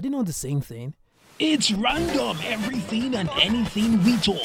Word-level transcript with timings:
Are 0.00 0.02
they 0.02 0.08
not 0.08 0.24
the 0.24 0.32
same 0.32 0.62
thing? 0.62 0.94
It's 1.38 1.70
random, 1.72 2.38
everything 2.46 3.14
and 3.16 3.28
anything 3.38 4.02
we 4.02 4.16
talk. 4.16 4.40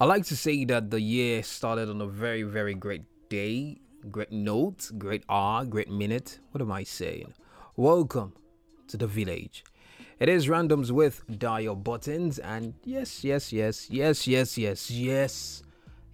I 0.00 0.04
like 0.06 0.24
to 0.24 0.34
say 0.34 0.64
that 0.64 0.90
the 0.90 0.98
year 0.98 1.42
started 1.42 1.90
on 1.90 2.00
a 2.00 2.06
very, 2.06 2.42
very 2.42 2.72
great 2.72 3.02
day, 3.28 3.82
great 4.10 4.32
note, 4.32 4.90
great 4.96 5.24
hour, 5.28 5.66
great 5.66 5.90
minute. 5.90 6.38
What 6.52 6.62
am 6.62 6.72
I 6.72 6.84
saying? 6.84 7.34
Welcome 7.76 8.32
to 8.88 8.96
the 8.96 9.08
village. 9.08 9.62
It 10.18 10.30
is 10.30 10.46
randoms 10.46 10.90
with 10.90 11.22
Dayo 11.28 11.74
buttons, 11.76 12.38
and 12.38 12.72
yes, 12.82 13.22
yes, 13.22 13.52
yes, 13.52 13.90
yes, 13.90 14.26
yes, 14.26 14.56
yes, 14.56 14.90
yes, 14.90 15.62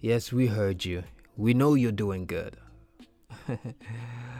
yes, 0.01 0.33
we 0.33 0.47
heard 0.47 0.83
you. 0.83 1.05
We 1.37 1.53
know 1.53 1.75
you're 1.75 1.93
doing 1.93 2.25
good. 2.25 2.57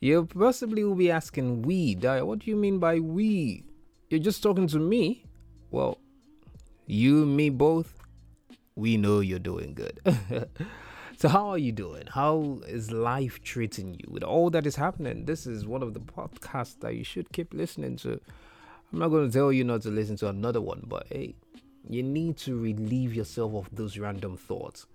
you 0.00 0.26
possibly 0.26 0.84
will 0.84 0.94
be 0.94 1.10
asking, 1.10 1.62
we, 1.62 1.96
Dayo, 1.96 2.26
what 2.26 2.40
do 2.40 2.50
you 2.50 2.56
mean 2.56 2.78
by 2.78 3.00
we? 3.00 3.64
You're 4.10 4.20
just 4.20 4.42
talking 4.42 4.66
to 4.68 4.78
me? 4.78 5.24
Well, 5.70 5.98
you, 6.86 7.26
me 7.26 7.50
both, 7.50 7.98
we 8.76 8.96
know 8.96 9.20
you're 9.20 9.38
doing 9.38 9.74
good. 9.74 10.00
so, 11.18 11.28
how 11.28 11.48
are 11.48 11.58
you 11.58 11.72
doing? 11.72 12.04
How 12.06 12.60
is 12.66 12.92
life 12.92 13.42
treating 13.42 13.94
you 13.94 14.08
with 14.08 14.22
all 14.22 14.50
that 14.50 14.66
is 14.66 14.76
happening? 14.76 15.24
This 15.24 15.46
is 15.46 15.66
one 15.66 15.82
of 15.82 15.94
the 15.94 16.00
podcasts 16.00 16.78
that 16.80 16.94
you 16.94 17.04
should 17.04 17.32
keep 17.32 17.52
listening 17.52 17.96
to. 17.98 18.20
I'm 18.92 19.00
not 19.00 19.08
going 19.08 19.28
to 19.28 19.32
tell 19.36 19.52
you 19.52 19.64
not 19.64 19.82
to 19.82 19.90
listen 19.90 20.16
to 20.18 20.28
another 20.28 20.60
one, 20.60 20.84
but 20.86 21.06
hey, 21.10 21.34
you 21.90 22.02
need 22.02 22.36
to 22.38 22.58
relieve 22.58 23.14
yourself 23.14 23.54
of 23.54 23.68
those 23.74 23.98
random 23.98 24.36
thoughts. 24.36 24.86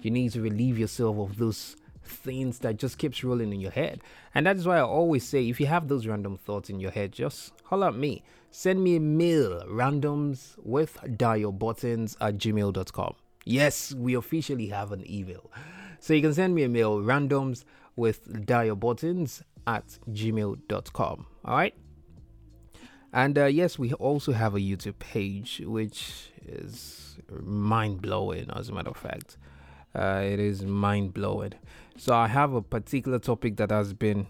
You 0.00 0.10
need 0.10 0.32
to 0.32 0.42
relieve 0.42 0.78
yourself 0.78 1.16
of 1.18 1.38
those 1.38 1.76
things 2.04 2.58
that 2.60 2.76
just 2.76 2.98
keeps 2.98 3.22
rolling 3.22 3.52
in 3.52 3.60
your 3.60 3.70
head. 3.70 4.00
And 4.34 4.46
that 4.46 4.56
is 4.56 4.66
why 4.66 4.78
I 4.78 4.82
always 4.82 5.26
say 5.26 5.48
if 5.48 5.60
you 5.60 5.66
have 5.66 5.88
those 5.88 6.06
random 6.06 6.36
thoughts 6.36 6.70
in 6.70 6.80
your 6.80 6.90
head, 6.90 7.12
just 7.12 7.52
holler 7.64 7.88
at 7.88 7.94
me. 7.94 8.22
Send 8.50 8.84
me 8.84 8.96
a 8.96 9.00
mail, 9.00 9.62
randoms 9.66 10.56
with 10.62 10.98
Dayo 11.02 11.58
buttons 11.58 12.16
at 12.20 12.36
gmail.com. 12.36 13.14
Yes, 13.44 13.94
we 13.94 14.14
officially 14.14 14.68
have 14.68 14.92
an 14.92 15.10
email. 15.10 15.50
So 15.98 16.14
you 16.14 16.20
can 16.20 16.34
send 16.34 16.54
me 16.54 16.62
a 16.64 16.68
mail, 16.68 16.98
randoms 16.98 17.64
with 17.96 18.26
Dayo 18.46 18.78
buttons 18.78 19.42
at 19.66 19.98
gmail.com. 20.10 21.26
All 21.44 21.56
right. 21.56 21.74
And 23.12 23.38
uh, 23.38 23.46
yes, 23.46 23.78
we 23.78 23.92
also 23.94 24.32
have 24.32 24.54
a 24.54 24.58
YouTube 24.58 24.98
page, 24.98 25.62
which 25.64 26.32
is 26.46 27.18
mind 27.30 28.00
blowing, 28.00 28.50
as 28.54 28.68
a 28.68 28.72
matter 28.72 28.90
of 28.90 28.96
fact. 28.96 29.36
Uh, 29.94 30.22
it 30.24 30.40
is 30.40 30.64
mind 30.64 31.12
blowing. 31.12 31.52
So 31.96 32.14
I 32.14 32.28
have 32.28 32.52
a 32.54 32.62
particular 32.62 33.18
topic 33.18 33.56
that 33.56 33.70
has 33.70 33.92
been 33.92 34.26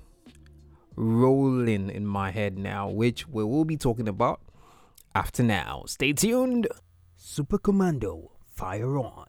rolling 0.96 1.90
in 1.90 2.06
my 2.06 2.30
head 2.30 2.58
now, 2.58 2.88
which 2.90 3.26
we 3.28 3.44
will 3.44 3.64
be 3.64 3.76
talking 3.76 4.08
about 4.08 4.40
after 5.14 5.42
now. 5.42 5.84
Stay 5.86 6.12
tuned. 6.12 6.68
Super 7.16 7.56
Commando, 7.58 8.32
fire 8.54 8.98
on. 8.98 9.28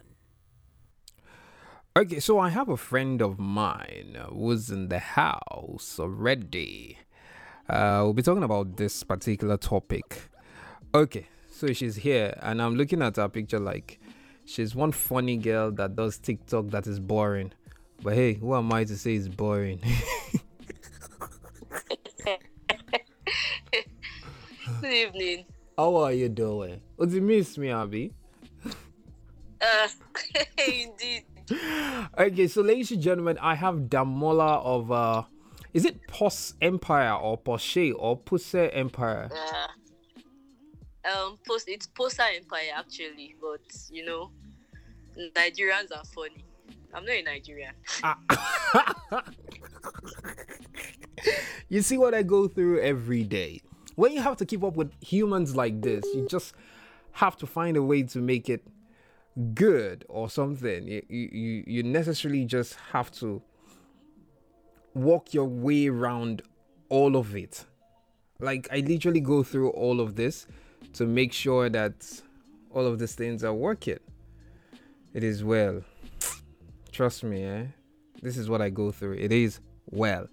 Okay, 1.96 2.20
so 2.20 2.40
I 2.40 2.50
have 2.50 2.70
a 2.70 2.76
friend 2.76 3.22
of 3.22 3.38
mine 3.38 4.18
who's 4.30 4.72
in 4.72 4.90
the 4.90 4.98
house 4.98 6.00
already. 6.00 6.98
Uh, 7.70 8.02
we'll 8.04 8.14
be 8.14 8.24
talking 8.24 8.44
about 8.44 8.78
this 8.78 9.04
particular 9.04 9.58
topic. 9.58 10.30
Okay, 10.96 11.28
so 11.52 11.72
she's 11.72 11.98
here, 11.98 12.38
and 12.42 12.62
I'm 12.62 12.76
looking 12.76 13.04
at 13.04 13.18
her 13.18 13.30
picture 13.30 13.60
like 13.60 14.00
she's 14.44 14.74
one 14.74 14.92
funny 14.92 15.38
girl 15.38 15.72
that 15.74 15.96
does 15.96 16.18
TikTok 16.18 16.70
that 16.72 16.88
is 16.88 17.00
boring. 17.00 17.54
But 18.04 18.16
hey, 18.16 18.34
who 18.34 18.54
am 18.54 18.74
I 18.74 18.84
to 18.84 18.98
say 18.98 19.16
it's 19.16 19.30
boring? 19.30 19.80
Good 24.82 24.92
evening. 24.92 25.46
How 25.78 25.96
are 25.96 26.12
you 26.12 26.28
doing? 26.28 26.82
Oh, 27.00 27.06
you 27.08 27.22
miss 27.22 27.58
me, 27.58 27.70
Abby? 27.70 28.14
Uh, 29.62 29.88
indeed. 30.68 31.24
Okay, 32.18 32.48
so 32.48 32.62
ladies 32.62 32.92
and 32.92 33.02
gentlemen, 33.02 33.38
I 33.42 33.56
have 33.56 33.76
Damola 33.88 34.62
of 34.66 34.92
uh 34.92 35.24
is 35.74 35.86
it 35.86 36.06
Pos 36.08 36.56
Empire 36.62 37.14
or 37.14 37.38
Porsche 37.38 37.94
or 37.98 38.18
Pusse 38.18 38.70
Empire? 38.74 39.30
Uh, 39.32 39.68
um, 41.10 41.38
post 41.48 41.70
it's 41.70 41.88
Posa 41.88 42.26
Empire 42.36 42.72
actually, 42.76 43.36
but 43.40 43.62
you 43.90 44.06
know, 44.06 44.30
Nigerians 45.38 45.92
are 45.96 46.04
funny. 46.14 46.44
I'm 46.94 47.06
not 47.06 47.16
a 47.16 47.22
Nigerian. 47.24 47.74
Ah. 48.04 48.18
you 51.70 51.82
see 51.82 51.98
what 51.98 52.14
I 52.14 52.24
go 52.24 52.48
through 52.48 52.82
every 52.82 53.24
day. 53.24 53.62
When 53.96 54.12
you 54.12 54.22
have 54.22 54.38
to 54.38 54.46
keep 54.46 54.64
up 54.64 54.76
with 54.76 54.92
humans 55.02 55.56
like 55.56 55.82
this, 55.82 56.04
you 56.14 56.28
just 56.28 56.54
have 57.14 57.38
to 57.38 57.48
find 57.48 57.78
a 57.78 57.84
way 57.84 58.04
to 58.04 58.20
make 58.20 58.50
it 58.50 58.66
good 59.54 60.06
or 60.10 60.30
something. 60.30 60.88
You 60.88 61.04
you 61.10 61.64
you 61.66 61.84
necessarily 61.84 62.46
just 62.46 62.76
have 62.92 63.12
to 63.14 63.42
walk 64.94 65.34
your 65.34 65.46
way 65.46 65.88
around 65.88 66.42
all 66.90 67.16
of 67.16 67.36
it. 67.36 67.66
Like 68.40 68.68
I 68.72 68.80
literally 68.80 69.22
go 69.22 69.44
through 69.44 69.70
all 69.72 70.00
of 70.00 70.16
this 70.16 70.48
to 70.94 71.06
make 71.06 71.34
sure 71.34 71.70
that 71.70 72.22
all 72.72 72.86
of 72.86 73.00
these 73.00 73.16
things 73.16 73.44
are 73.44 73.54
working. 73.54 74.00
It 75.14 75.24
is 75.24 75.44
well. 75.44 75.84
Trust 76.94 77.24
me, 77.24 77.44
eh? 77.44 77.64
This 78.22 78.38
is 78.38 78.48
what 78.48 78.62
I 78.62 78.70
go 78.70 78.92
through. 78.92 79.14
It 79.14 79.32
is 79.32 79.60
well. 79.88 80.28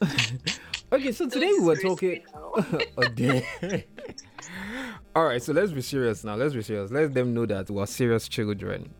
okay, 0.92 1.10
so 1.10 1.28
today 1.28 1.50
we 1.58 1.64
were 1.64 1.74
talking. 1.76 2.22
oh. 2.34 2.80
All 5.16 5.24
right, 5.24 5.42
so 5.42 5.52
let's 5.52 5.72
be 5.72 5.80
serious 5.80 6.22
now. 6.22 6.36
Let's 6.36 6.54
be 6.54 6.62
serious. 6.62 6.92
Let 6.92 7.12
them 7.12 7.34
know 7.34 7.44
that 7.46 7.68
we're 7.70 7.86
serious 7.86 8.28
children. 8.28 8.94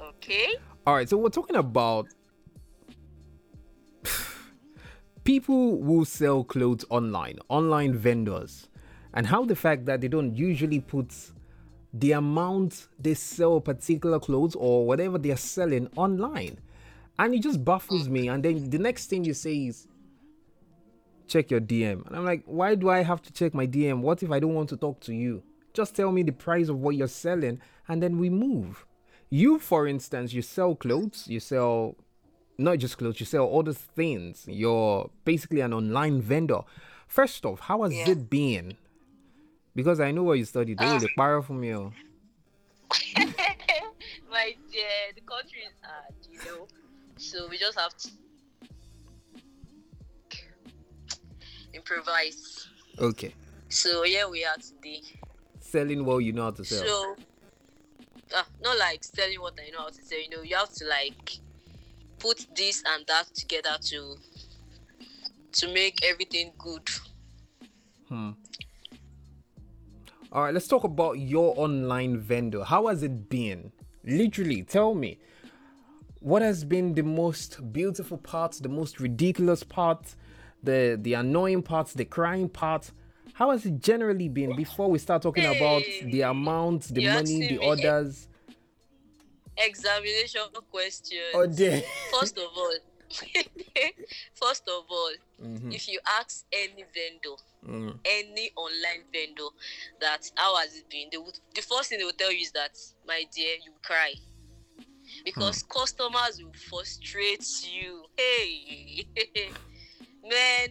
Okay. 0.00 0.54
All 0.86 0.94
right, 0.94 1.06
so 1.06 1.18
we're 1.18 1.28
talking 1.28 1.56
about 1.56 2.08
people 5.24 5.82
who 5.82 6.06
sell 6.06 6.44
clothes 6.44 6.86
online, 6.88 7.38
online 7.50 7.92
vendors, 7.94 8.70
and 9.12 9.26
how 9.26 9.44
the 9.44 9.54
fact 9.54 9.84
that 9.84 10.00
they 10.00 10.08
don't 10.08 10.34
usually 10.34 10.80
put 10.80 11.12
the 11.92 12.12
amount 12.12 12.88
they 12.98 13.14
sell 13.14 13.60
particular 13.60 14.18
clothes 14.18 14.54
or 14.54 14.86
whatever 14.86 15.18
they're 15.18 15.36
selling 15.36 15.88
online. 15.96 16.58
And 17.18 17.34
it 17.34 17.42
just 17.42 17.64
baffles 17.64 18.08
me. 18.08 18.28
And 18.28 18.42
then 18.42 18.70
the 18.70 18.78
next 18.78 19.06
thing 19.10 19.24
you 19.24 19.34
say 19.34 19.66
is, 19.66 19.86
check 21.28 21.50
your 21.50 21.60
DM. 21.60 22.06
And 22.06 22.16
I'm 22.16 22.24
like, 22.24 22.42
why 22.46 22.74
do 22.74 22.88
I 22.88 23.02
have 23.02 23.22
to 23.22 23.32
check 23.32 23.54
my 23.54 23.66
DM? 23.66 24.00
What 24.00 24.22
if 24.22 24.30
I 24.30 24.40
don't 24.40 24.54
want 24.54 24.68
to 24.70 24.76
talk 24.76 25.00
to 25.00 25.14
you? 25.14 25.42
Just 25.74 25.94
tell 25.94 26.12
me 26.12 26.22
the 26.22 26.32
price 26.32 26.68
of 26.68 26.78
what 26.80 26.96
you're 26.96 27.08
selling 27.08 27.60
and 27.88 28.02
then 28.02 28.18
we 28.18 28.28
move. 28.30 28.84
You, 29.30 29.58
for 29.58 29.86
instance, 29.86 30.32
you 30.34 30.42
sell 30.42 30.74
clothes, 30.74 31.26
you 31.28 31.40
sell 31.40 31.96
not 32.58 32.78
just 32.78 32.98
clothes, 32.98 33.18
you 33.18 33.26
sell 33.26 33.58
other 33.58 33.72
things. 33.72 34.44
You're 34.46 35.10
basically 35.24 35.60
an 35.60 35.72
online 35.72 36.20
vendor. 36.20 36.60
First 37.06 37.44
off, 37.46 37.60
how 37.60 37.82
has 37.82 37.94
Yeah. 37.94 38.10
it 38.10 38.28
been? 38.28 38.76
Because 39.74 40.00
I 40.00 40.10
know 40.10 40.22
what 40.22 40.38
you 40.38 40.44
studied. 40.44 40.78
They 40.78 40.86
will 40.86 41.08
borrow 41.16 41.42
from 41.42 41.64
you. 41.64 41.92
My 44.30 44.54
dear, 44.70 45.12
the 45.14 45.20
country 45.22 45.60
is 45.60 45.74
hard, 45.82 46.14
you 46.30 46.38
know. 46.44 46.66
So 47.16 47.48
we 47.48 47.58
just 47.58 47.78
have 47.78 47.96
to 47.96 48.08
improvise. 51.72 52.68
Okay. 52.98 53.34
So 53.68 54.02
here 54.02 54.28
we 54.28 54.44
are 54.44 54.56
today. 54.56 55.00
Selling 55.60 56.04
what 56.04 56.18
you 56.18 56.32
know 56.32 56.44
how 56.44 56.50
to 56.50 56.64
sell. 56.64 56.84
So, 56.84 57.16
uh, 58.36 58.42
not 58.62 58.78
like 58.78 59.02
selling 59.04 59.40
what 59.40 59.58
I 59.58 59.70
know 59.70 59.80
how 59.80 59.88
to 59.88 60.02
sell. 60.02 60.18
You 60.20 60.30
know, 60.30 60.42
you 60.42 60.56
have 60.56 60.72
to 60.74 60.86
like 60.86 61.38
put 62.18 62.46
this 62.54 62.82
and 62.86 63.06
that 63.06 63.34
together 63.34 63.76
to 63.80 64.16
to 65.52 65.72
make 65.72 66.04
everything 66.04 66.52
good. 66.58 66.88
All 70.32 70.44
right, 70.44 70.54
let's 70.54 70.66
talk 70.66 70.84
about 70.84 71.18
your 71.18 71.52
online 71.58 72.16
vendor. 72.16 72.64
How 72.64 72.86
has 72.86 73.02
it 73.02 73.28
been? 73.28 73.70
Literally, 74.02 74.62
tell 74.62 74.94
me. 74.94 75.18
What 76.20 76.40
has 76.40 76.64
been 76.64 76.94
the 76.94 77.02
most 77.02 77.60
beautiful 77.70 78.16
part, 78.16 78.52
the 78.52 78.70
most 78.70 78.98
ridiculous 78.98 79.62
part, 79.62 80.16
the 80.62 80.98
the 80.98 81.14
annoying 81.14 81.62
parts, 81.62 81.92
the 81.92 82.06
crying 82.06 82.48
part? 82.48 82.92
How 83.34 83.50
has 83.50 83.66
it 83.66 83.80
generally 83.80 84.30
been 84.30 84.56
before 84.56 84.90
we 84.90 84.98
start 84.98 85.20
talking 85.20 85.44
about 85.44 85.82
the 86.02 86.22
amount, 86.22 86.84
the 86.84 87.08
money, 87.08 87.48
the 87.48 87.62
eh? 87.62 87.66
orders? 87.66 88.28
Examination 89.58 90.40
question. 90.70 91.18
Oh 91.34 91.46
dear. 91.46 91.82
First 92.18 92.38
of 92.38 92.44
all, 92.56 92.72
first 94.34 94.62
of 94.68 94.84
all, 94.88 95.12
Mhm. 95.40 95.72
if 95.72 95.88
you 95.88 96.00
ask 96.18 96.44
any 96.52 96.84
vendor, 96.94 97.36
Mm. 97.64 97.98
any 98.04 98.50
online 98.56 99.04
vendor, 99.12 99.48
that 100.00 100.30
how 100.36 100.56
has 100.56 100.74
it 100.74 100.88
been, 100.90 101.08
they 101.10 101.18
would, 101.18 101.38
the 101.54 101.62
first 101.62 101.88
thing 101.88 101.98
they 101.98 102.04
will 102.04 102.12
tell 102.12 102.32
you 102.32 102.40
is 102.40 102.52
that, 102.52 102.76
my 103.06 103.24
dear, 103.34 103.56
you 103.64 103.72
cry. 103.82 104.14
Because 105.24 105.62
customers 105.64 106.40
will 106.42 106.52
frustrate 106.70 107.46
you. 107.72 108.04
Hey, 108.16 109.04
man, 110.28 110.68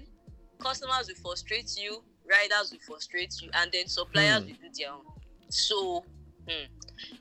customers 0.60 1.08
will 1.08 1.16
frustrate 1.22 1.72
you, 1.78 2.04
riders 2.30 2.72
will 2.72 2.80
frustrate 2.80 3.34
you, 3.42 3.50
and 3.54 3.72
then 3.72 3.88
suppliers 3.88 4.42
Hmm. 4.44 4.48
will 4.48 4.56
do 4.56 4.70
their 4.78 4.92
own. 4.92 5.04
So, 5.50 6.04
hmm, 6.48 6.66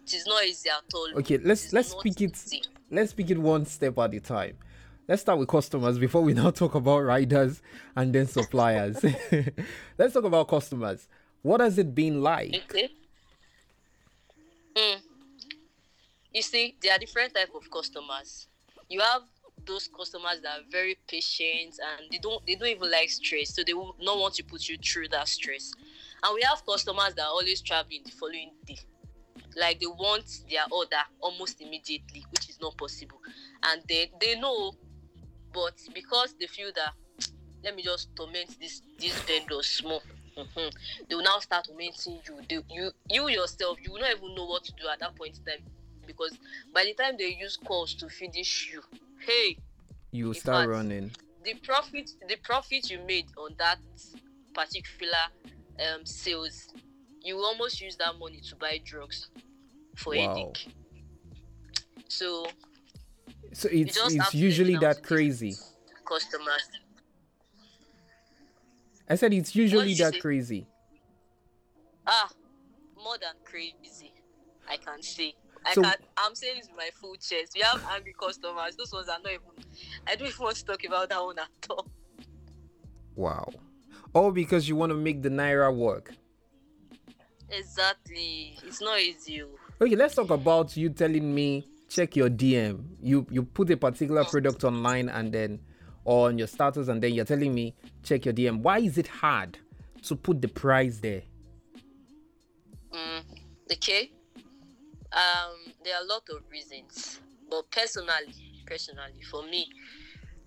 it 0.06 0.14
is 0.14 0.26
not 0.26 0.44
easy 0.44 0.69
at 0.70 0.82
all. 0.94 1.08
Okay, 1.19 1.38
let's 1.38 1.73
let's 1.73 1.90
speak 1.90 2.20
it 2.20 2.32
easy. 2.46 2.62
let's 2.90 3.11
speak 3.11 3.31
it 3.31 3.38
one 3.38 3.66
step 3.66 3.99
at 3.99 4.14
a 4.14 4.20
time. 4.20 4.56
Let's 5.08 5.23
start 5.23 5.38
with 5.38 5.49
customers 5.49 5.99
before 5.99 6.23
we 6.23 6.35
now 6.35 6.50
talk 6.50 6.75
about 6.75 7.00
riders 7.00 7.62
and 7.97 8.14
then 8.14 8.26
suppliers. 8.26 9.05
let's 9.99 10.14
talk 10.14 10.25
about 10.25 10.49
customers. 10.49 11.08
What 11.43 11.61
has 11.61 11.79
it 11.79 11.94
been 11.94 12.23
like? 12.23 12.55
Okay. 12.55 12.91
Mm. 14.76 15.00
You 16.32 16.43
see, 16.43 16.76
there 16.81 16.94
are 16.94 16.99
different 16.99 17.35
type 17.35 17.50
of 17.56 17.69
customers. 17.70 18.47
You 18.88 19.00
have 19.00 19.23
those 19.67 19.88
customers 19.88 20.41
that 20.43 20.61
are 20.61 20.62
very 20.70 20.97
patient 21.08 21.79
and 21.99 22.11
they 22.11 22.19
don't 22.19 22.44
they 22.47 22.55
don't 22.55 22.69
even 22.69 22.91
like 22.91 23.11
stress, 23.11 23.55
so 23.55 23.62
they 23.67 23.75
will 23.75 23.97
not 24.00 24.19
want 24.19 24.35
to 24.35 24.44
put 24.44 24.69
you 24.69 24.76
through 24.79 25.08
that 25.08 25.29
stress. 25.29 25.73
And 26.23 26.35
we 26.35 26.43
have 26.43 26.64
customers 26.64 27.14
that 27.17 27.23
are 27.23 27.31
always 27.31 27.61
traveling 27.61 28.02
the 28.05 28.11
following 28.12 28.50
day. 28.67 28.79
Like 29.56 29.81
they 29.81 29.87
want 29.87 30.25
their 30.49 30.64
order 30.70 31.02
almost 31.20 31.61
immediately, 31.61 32.25
which 32.31 32.49
is 32.49 32.61
not 32.61 32.76
possible. 32.76 33.20
And 33.64 33.82
they 33.88 34.11
they 34.20 34.38
know, 34.38 34.73
but 35.52 35.75
because 35.94 36.35
they 36.38 36.47
feel 36.47 36.70
that 36.75 36.93
let 37.64 37.75
me 37.75 37.82
just 37.82 38.14
torment 38.17 38.50
this 38.61 38.82
this 38.99 39.20
vendor 39.23 39.62
small. 39.62 40.02
Mhm. 40.37 40.73
They 41.08 41.14
will 41.14 41.25
now 41.25 41.38
start 41.41 41.67
tormenting 41.67 42.20
you. 42.26 42.41
They, 42.49 42.61
you 42.70 42.93
you 43.08 43.29
yourself, 43.29 43.79
you 43.85 43.93
will 43.93 44.00
not 44.00 44.12
even 44.17 44.35
know 44.35 44.47
what 44.47 44.64
to 44.64 44.73
do 44.73 44.88
at 44.88 45.00
that 45.00 45.17
point 45.17 45.38
in 45.38 45.52
time. 45.52 45.62
Because 46.06 46.38
by 46.73 46.85
the 46.85 46.94
time 46.94 47.17
they 47.19 47.35
use 47.38 47.56
calls 47.56 47.94
to 47.97 48.08
finish 48.08 48.70
you, 48.73 48.82
hey, 49.26 49.58
You 50.12 50.32
in 50.32 50.41
start 50.41 50.69
fact, 50.69 50.69
running. 50.69 51.11
the 51.44 51.55
profit 51.62 52.11
the 52.29 52.37
profit 52.37 52.91
you 52.91 53.00
made 53.06 53.26
on 53.37 53.56
that 53.58 53.79
particular 54.55 55.25
um 55.81 56.05
sales, 56.06 56.69
you 57.23 57.37
almost 57.38 57.81
use 57.81 57.97
that 57.97 58.14
money 58.20 58.41
to 58.49 58.56
buy 58.56 58.81
drugs 58.85 59.29
for 59.97 60.14
Wow. 60.14 60.26
headache. 60.37 60.69
So 62.08 62.47
So 63.52 63.69
it's 63.70 63.99
it's 64.12 64.35
usually 64.35 64.75
let 64.75 64.79
it 64.79 64.81
down 64.81 64.94
that 64.94 65.02
crazy. 65.02 65.55
Customers. 66.05 66.69
I 69.08 69.17
said 69.17 69.32
it's 69.35 69.55
usually 69.56 69.94
that 69.94 70.14
say? 70.14 70.20
crazy. 70.20 70.67
Ah, 72.06 72.31
more 72.97 73.19
than 73.19 73.35
crazy. 73.44 74.12
I 74.69 74.76
can 74.76 75.02
say. 75.02 75.35
I 75.64 75.75
So- 75.75 75.82
can 75.82 75.94
I'm 76.17 76.35
saying 76.35 76.58
this 76.58 76.69
with 76.69 76.76
my 76.76 76.91
full 76.94 77.17
chest. 77.17 77.52
We 77.55 77.61
have 77.62 77.85
angry 77.91 78.14
customers. 78.19 78.76
Those 78.76 78.93
ones 78.93 79.08
are 79.08 79.19
not 79.23 79.32
even 79.32 79.43
I 80.06 80.14
don't 80.17 80.29
even 80.29 80.44
want 80.44 80.56
to 80.56 80.64
talk 80.64 80.85
about 80.85 81.08
that 81.08 81.23
one 81.23 81.38
at 81.38 81.49
all. 81.69 81.87
Wow. 83.17 83.49
All 84.14 84.31
because 84.32 84.69
you 84.69 84.76
want 84.76 84.91
to 84.91 84.97
make 84.97 85.23
the 85.23 85.29
naira 85.29 85.75
work. 85.75 86.14
Exactly. 87.50 88.56
It's 88.64 88.81
not 88.81 89.00
easy. 89.00 89.43
oh. 89.43 89.49
Okay, 89.81 89.97
let's 89.97 90.14
talk 90.14 90.31
about 90.31 90.76
you 90.76 90.91
telling 90.91 91.35
me 91.35 91.67
check 91.90 92.16
your 92.16 92.31
DM. 92.31 92.82
You 93.02 93.26
you 93.31 93.42
put 93.42 93.69
a 93.70 93.76
particular 93.76 94.25
product 94.25 94.64
online 94.64 95.08
and 95.10 95.32
then 95.32 95.60
or 96.04 96.28
on 96.28 96.38
your 96.38 96.46
status 96.46 96.88
and 96.88 97.02
then 97.02 97.12
you're 97.12 97.26
telling 97.26 97.52
me 97.52 97.75
check 98.02 98.25
your 98.25 98.32
DM. 98.32 98.60
Why 98.60 98.78
is 98.78 98.96
it 98.96 99.08
hard 99.08 99.58
to 100.04 100.16
put 100.16 100.40
the 100.40 100.48
price 100.48 100.98
there? 100.98 101.22
Mm, 102.92 103.22
okay. 103.72 104.10
Um, 105.12 105.75
there 105.84 105.96
are 105.96 106.02
a 106.02 106.06
lot 106.06 106.22
of 106.31 106.42
reasons, 106.50 107.20
but 107.50 107.70
personally, 107.70 108.62
personally, 108.64 109.20
for 109.28 109.42
me, 109.42 109.69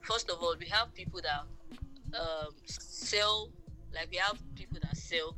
first 0.02 0.30
of 0.30 0.42
all, 0.42 0.56
we 0.58 0.68
have 0.68 0.94
people 0.94 1.20
that 1.22 2.20
um, 2.20 2.54
sell, 2.66 3.50
like 3.94 4.10
we 4.10 4.18
have 4.18 4.40
people 4.56 4.80
that 4.82 4.96
sell 4.96 5.36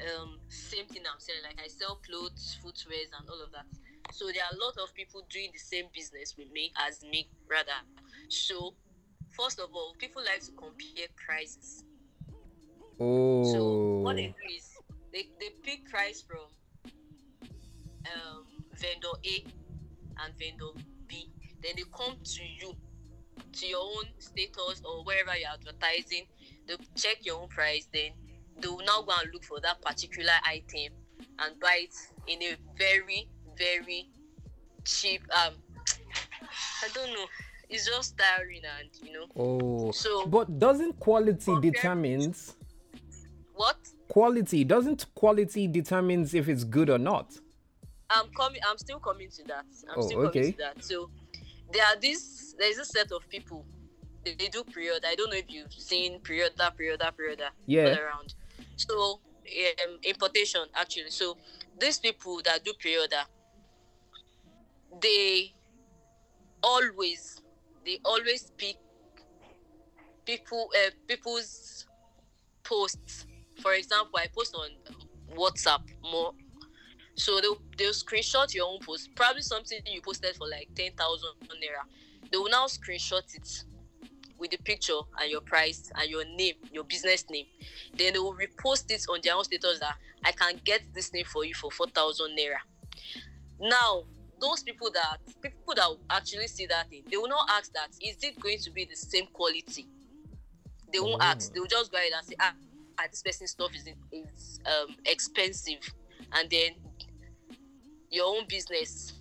um, 0.00 0.38
same 0.48 0.86
thing 0.86 1.02
I'm 1.10 1.18
selling. 1.20 1.42
Like 1.42 1.60
I 1.62 1.68
sell 1.68 2.00
clothes, 2.06 2.58
footwears, 2.62 3.10
and 3.18 3.28
all 3.28 3.42
of 3.42 3.52
that. 3.52 3.66
So 4.12 4.26
there 4.26 4.42
are 4.44 4.54
a 4.54 4.58
lot 4.64 4.76
of 4.82 4.94
people 4.94 5.22
doing 5.30 5.50
the 5.52 5.58
same 5.58 5.86
business 5.94 6.34
with 6.36 6.50
me 6.52 6.72
as 6.88 7.02
me, 7.02 7.28
rather. 7.48 7.80
So, 8.28 8.74
first 9.36 9.58
of 9.60 9.70
all, 9.72 9.94
people 9.98 10.22
like 10.24 10.40
to 10.44 10.52
compare 10.52 11.06
prices. 11.26 11.84
Oh. 12.98 13.44
So 13.52 13.58
Oh. 13.58 14.00
what 14.02 14.16
they 14.16 14.26
do 14.26 14.54
is 14.54 14.68
they, 15.12 15.28
they 15.40 15.50
pick 15.62 15.88
price 15.88 16.22
from 16.22 16.46
um, 18.06 18.44
vendor 18.78 19.14
A 19.24 19.44
and 20.24 20.34
vendor 20.38 20.72
B. 21.06 21.30
Then 21.62 21.72
they 21.76 21.84
come 21.96 22.16
to 22.22 22.42
you, 22.44 22.74
to 23.52 23.66
your 23.66 23.80
own 23.80 24.04
status 24.18 24.82
or 24.84 25.04
wherever 25.04 25.36
you're 25.36 25.50
advertising. 25.50 26.26
They 26.66 26.76
check 26.96 27.24
your 27.24 27.40
own 27.42 27.48
price. 27.48 27.88
Then 27.92 28.12
they 28.60 28.68
will 28.68 28.84
now 28.84 29.02
go 29.02 29.12
and 29.20 29.32
look 29.32 29.44
for 29.44 29.60
that 29.60 29.80
particular 29.82 30.32
item 30.46 30.92
and 31.38 31.58
buy 31.60 31.86
it 31.88 31.94
in 32.26 32.42
a 32.42 32.56
very, 32.78 33.28
very 33.60 34.08
cheap. 34.84 35.22
Um, 35.40 35.54
I 36.82 36.88
don't 36.94 37.12
know. 37.12 37.26
It's 37.68 37.86
just 37.86 38.18
tiring 38.18 38.62
and 38.78 38.88
you 39.06 39.12
know 39.12 39.26
Oh. 39.36 39.92
So- 39.92 40.26
but 40.26 40.58
doesn't 40.58 40.98
quality 40.98 41.52
determines 41.60 42.56
what. 43.54 43.76
quality 44.08 44.64
doesn't 44.64 45.06
quality 45.14 45.68
determines 45.68 46.34
if 46.34 46.48
it's 46.48 46.64
good 46.64 46.90
or 46.90 46.98
not? 46.98 47.26
I'm 48.10 48.28
coming. 48.36 48.60
I'm 48.68 48.78
still 48.78 48.98
coming 48.98 49.30
to 49.36 49.44
that. 49.44 49.66
I'm 49.88 49.98
Oh, 49.98 50.06
still 50.08 50.20
okay. 50.26 50.40
coming 50.40 50.52
to 50.54 50.58
that. 50.58 50.84
So 50.84 51.10
there 51.72 51.84
are 51.84 51.96
this. 52.00 52.54
There 52.58 52.68
is 52.70 52.78
a 52.78 52.84
set 52.84 53.12
of 53.12 53.28
people. 53.28 53.64
They, 54.24 54.34
they 54.34 54.48
do 54.48 54.64
period. 54.64 55.04
I 55.06 55.14
don't 55.14 55.30
know 55.30 55.36
if 55.36 55.48
you've 55.48 55.72
seen 55.72 56.18
period 56.20 56.52
that 56.56 56.76
period 56.76 57.00
that 57.00 57.16
period 57.16 57.38
that 57.38 57.52
Yeah. 57.66 57.96
around. 58.04 58.34
So 58.76 59.20
um, 59.86 59.98
importation 60.02 60.62
actually. 60.74 61.10
So 61.10 61.36
these 61.78 61.98
people 62.00 62.40
that 62.44 62.64
do 62.64 62.72
period, 62.74 63.12
they 65.00 65.54
always 66.62 67.40
they 67.84 67.98
always 68.04 68.50
pick 68.56 68.76
people 70.26 70.70
uh, 70.76 70.90
people's 71.08 71.86
posts. 72.62 73.26
For 73.60 73.74
example, 73.74 74.18
I 74.18 74.26
post 74.34 74.54
on 74.54 74.70
WhatsApp 75.36 75.82
more 76.02 76.32
so 77.20 77.38
they'll, 77.40 77.60
they'll 77.76 77.92
screenshot 77.92 78.54
your 78.54 78.66
own 78.66 78.78
post, 78.80 79.10
probably 79.14 79.42
something 79.42 79.78
you 79.84 80.00
posted 80.00 80.34
for 80.36 80.48
like 80.48 80.68
10,000 80.74 80.96
naira. 81.42 81.84
They 82.30 82.38
will 82.38 82.48
now 82.48 82.64
screenshot 82.64 83.22
it 83.34 83.64
with 84.38 84.52
the 84.52 84.56
picture 84.56 84.98
and 85.20 85.30
your 85.30 85.42
price 85.42 85.90
and 85.96 86.08
your 86.08 86.24
name, 86.24 86.54
your 86.72 86.84
business 86.84 87.24
name. 87.28 87.44
Then 87.94 88.14
they 88.14 88.18
will 88.18 88.34
repost 88.34 88.90
it 88.90 89.04
on 89.10 89.20
their 89.22 89.34
own 89.34 89.44
status 89.44 89.80
that 89.80 89.96
I 90.24 90.32
can 90.32 90.60
get 90.64 90.80
this 90.94 91.12
name 91.12 91.26
for 91.26 91.44
you 91.44 91.54
for 91.54 91.70
4,000 91.70 92.30
naira. 92.38 92.56
Now, 93.60 94.04
those 94.40 94.62
people 94.62 94.90
that 94.92 95.18
people 95.42 95.74
that 95.74 95.88
actually 96.10 96.46
see 96.46 96.66
that 96.66 96.88
thing, 96.88 97.02
they 97.10 97.16
will 97.16 97.28
not 97.28 97.48
ask 97.50 97.72
that 97.72 97.88
is 98.00 98.16
it 98.22 98.38
going 98.40 98.58
to 98.58 98.70
be 98.70 98.84
the 98.84 98.96
same 98.96 99.26
quality? 99.32 99.86
They 100.92 101.00
won't 101.00 101.22
ask. 101.22 101.50
Oh. 101.50 101.54
They 101.54 101.60
will 101.60 101.66
just 101.66 101.92
go 101.92 101.98
ahead 101.98 102.12
and 102.16 102.26
say, 102.26 102.34
ah, 102.40 102.52
ah 102.98 103.04
this 103.10 103.22
person's 103.22 103.50
stuff 103.50 103.70
is 103.74 103.88
is 104.10 104.60
um 104.66 104.96
expensive, 105.04 105.94
and 106.32 106.48
then 106.50 106.70
your 108.10 108.26
own 108.26 108.44
business 108.48 109.12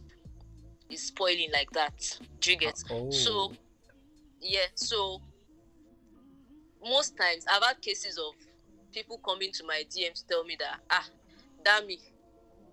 is 0.89 1.03
spoiling 1.03 1.49
like 1.53 1.69
that. 1.71 2.19
Do 2.39 2.51
you 2.51 2.57
get? 2.57 2.83
Oh. 2.89 3.11
So, 3.11 3.53
yeah. 4.41 4.65
So 4.75 5.21
most 6.83 7.17
times 7.17 7.45
I've 7.51 7.63
had 7.63 7.81
cases 7.81 8.17
of 8.17 8.33
people 8.91 9.19
coming 9.19 9.51
to 9.53 9.63
my 9.65 9.83
DM 9.89 10.13
to 10.13 10.27
tell 10.27 10.43
me 10.43 10.57
that 10.59 10.79
ah, 10.89 11.05
Dami, 11.63 11.99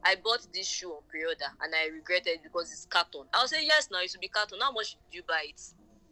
I 0.06 0.14
bought 0.22 0.46
this 0.54 0.68
shoe 0.68 0.90
on 0.92 1.02
pre-order 1.08 1.50
and 1.62 1.74
I 1.74 1.88
regretted 1.92 2.34
it 2.34 2.42
because 2.44 2.70
it's 2.70 2.86
carton. 2.86 3.22
I'll 3.34 3.48
say 3.48 3.64
yes, 3.66 3.88
now 3.90 3.98
it 4.00 4.10
should 4.10 4.20
be 4.20 4.28
carton. 4.28 4.58
How 4.60 4.70
much 4.70 4.92
did 5.10 5.16
you 5.18 5.22
buy 5.26 5.46
it? 5.48 5.60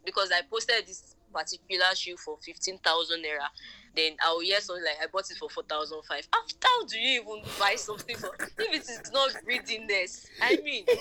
Because 0.04 0.30
I 0.32 0.42
posted 0.50 0.84
this 0.86 1.14
particular 1.32 1.94
shoe 1.94 2.16
for 2.16 2.36
fifteen 2.44 2.78
thousand 2.78 3.22
naira. 3.22 3.46
Then 3.94 4.16
I'll 4.22 4.40
hear 4.40 4.60
something 4.60 4.84
like 4.84 4.96
I 5.00 5.06
bought 5.12 5.30
it 5.30 5.36
for 5.36 5.48
four 5.48 5.62
thousand 5.62 6.00
five. 6.08 6.26
After 6.34 6.56
how 6.62 6.86
do 6.86 6.98
you 6.98 7.20
even 7.20 7.42
buy 7.58 7.76
something 7.76 8.16
for 8.16 8.34
if 8.58 8.74
it 8.74 8.82
is 8.82 9.12
not 9.12 9.30
greediness? 9.44 10.26
I 10.42 10.58
mean, 10.64 10.84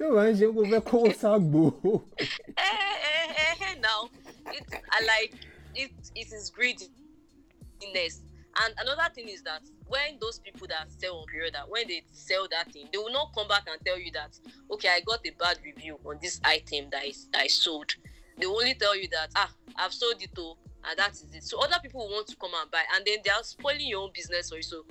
Yóò 0.00 0.10
máa 0.16 0.28
ń 0.30 0.36
ṣe 0.38 0.46
kó 0.54 0.62
fẹ́ 0.70 0.80
kó 0.88 0.98
ságbo. 1.20 1.62
eh, 2.56 2.96
eh, 3.10 3.28
eh, 3.44 3.56
eh, 3.66 3.74
now 3.80 4.08
it 4.52 4.64
I 4.92 5.00
like 5.12 5.32
it 5.74 5.92
it 6.14 6.28
is 6.32 6.50
greediness. 6.50 8.20
And 8.62 8.74
another 8.78 9.12
thing 9.14 9.28
is 9.28 9.42
that 9.42 9.62
when 9.86 10.18
those 10.20 10.38
people 10.38 10.66
that 10.68 10.90
sell 10.90 11.18
on 11.18 11.26
period 11.26 11.54
that 11.54 11.68
when 11.68 11.86
they 11.88 12.02
sell 12.12 12.48
that 12.50 12.72
thing, 12.72 12.88
they 12.92 12.98
will 12.98 13.12
not 13.12 13.32
come 13.34 13.48
back 13.48 13.64
and 13.70 13.78
tell 13.84 13.98
you 13.98 14.10
that 14.12 14.38
okay, 14.70 14.88
I 14.88 15.00
got 15.00 15.20
a 15.26 15.30
bad 15.38 15.58
review 15.64 15.98
on 16.04 16.18
this 16.22 16.40
item 16.44 16.86
that 16.90 17.04
is 17.04 17.28
I 17.34 17.48
sold. 17.48 17.94
They 18.38 18.46
only 18.46 18.74
tell 18.74 18.96
you 18.96 19.08
that 19.12 19.28
ah, 19.36 19.50
I've 19.76 19.92
sold 19.92 20.20
it 20.20 20.30
oh, 20.38 20.56
and 20.88 20.98
that 20.98 21.12
is 21.12 21.26
it. 21.32 21.44
So 21.44 21.60
other 21.60 21.76
people 21.82 22.08
want 22.08 22.28
to 22.28 22.36
come 22.36 22.50
and 22.60 22.70
buy, 22.70 22.82
and 22.94 23.04
then 23.04 23.18
they 23.24 23.30
are 23.30 23.42
spoiling 23.42 23.86
your 23.86 24.02
own 24.02 24.10
business. 24.14 24.52
So 24.62 24.84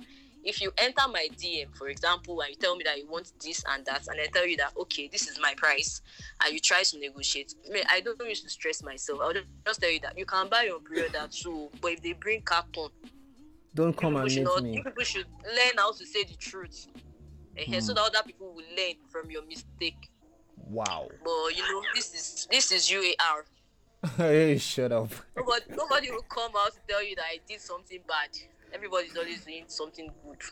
if 0.44 0.60
you 0.60 0.70
enter 0.78 1.08
my 1.10 1.28
DM, 1.36 1.74
for 1.76 1.88
example, 1.88 2.40
and 2.40 2.50
you 2.50 2.56
tell 2.56 2.76
me 2.76 2.84
that 2.84 2.98
you 2.98 3.08
want 3.08 3.32
this 3.42 3.64
and 3.68 3.84
that, 3.86 4.06
and 4.06 4.20
I 4.20 4.26
tell 4.26 4.46
you 4.46 4.56
that 4.58 4.72
okay, 4.78 5.08
this 5.10 5.28
is 5.28 5.40
my 5.40 5.54
price, 5.56 6.00
and 6.44 6.52
you 6.52 6.60
try 6.60 6.84
to 6.84 6.98
negotiate, 6.98 7.54
I, 7.74 7.96
I 7.96 8.00
don't 8.00 8.20
used 8.28 8.44
to 8.44 8.50
stress 8.50 8.82
myself. 8.82 9.20
I'll 9.22 9.32
just 9.66 9.80
tell 9.80 9.90
you 9.90 10.00
that 10.00 10.16
you 10.16 10.24
can 10.24 10.48
buy 10.48 10.62
your 10.62 10.78
period 10.80 11.12
that 11.14 11.32
too, 11.32 11.68
but 11.80 11.92
if 11.92 12.02
they 12.02 12.12
bring 12.12 12.42
carton, 12.42 12.88
Don't 13.76 13.94
come 13.94 14.16
and 14.16 14.24
meet 14.34 14.42
not, 14.42 14.62
me. 14.62 14.82
people 14.82 15.04
should 15.04 15.26
learn 15.44 15.76
how 15.76 15.92
to 15.92 16.06
say 16.06 16.24
the 16.24 16.34
truth. 16.34 16.88
Eh, 17.58 17.80
So 17.80 17.92
Hmm. 17.92 17.96
that 17.96 18.04
other 18.10 18.22
people 18.24 18.48
will 18.54 18.64
learn 18.78 18.96
from 19.12 19.30
your 19.30 19.44
mistake. 19.46 20.10
Wow. 20.56 21.08
But 21.22 21.56
you 21.56 21.62
know, 21.62 21.82
this 21.94 22.14
is 22.14 22.48
this 22.50 22.72
is 22.72 22.90
UAR. 22.90 23.44
hey, 24.16 24.56
shut 24.56 24.92
up. 24.92 25.10
Nobody, 25.36 25.64
nobody 25.76 26.10
will 26.10 26.22
come 26.22 26.52
out 26.58 26.72
to 26.72 26.80
tell 26.88 27.02
you 27.04 27.14
that 27.16 27.24
I 27.34 27.38
did 27.46 27.60
something 27.60 28.00
bad. 28.08 28.30
Everybody's 28.72 29.14
always 29.16 29.44
doing 29.44 29.64
something 29.68 30.10
good. 30.24 30.42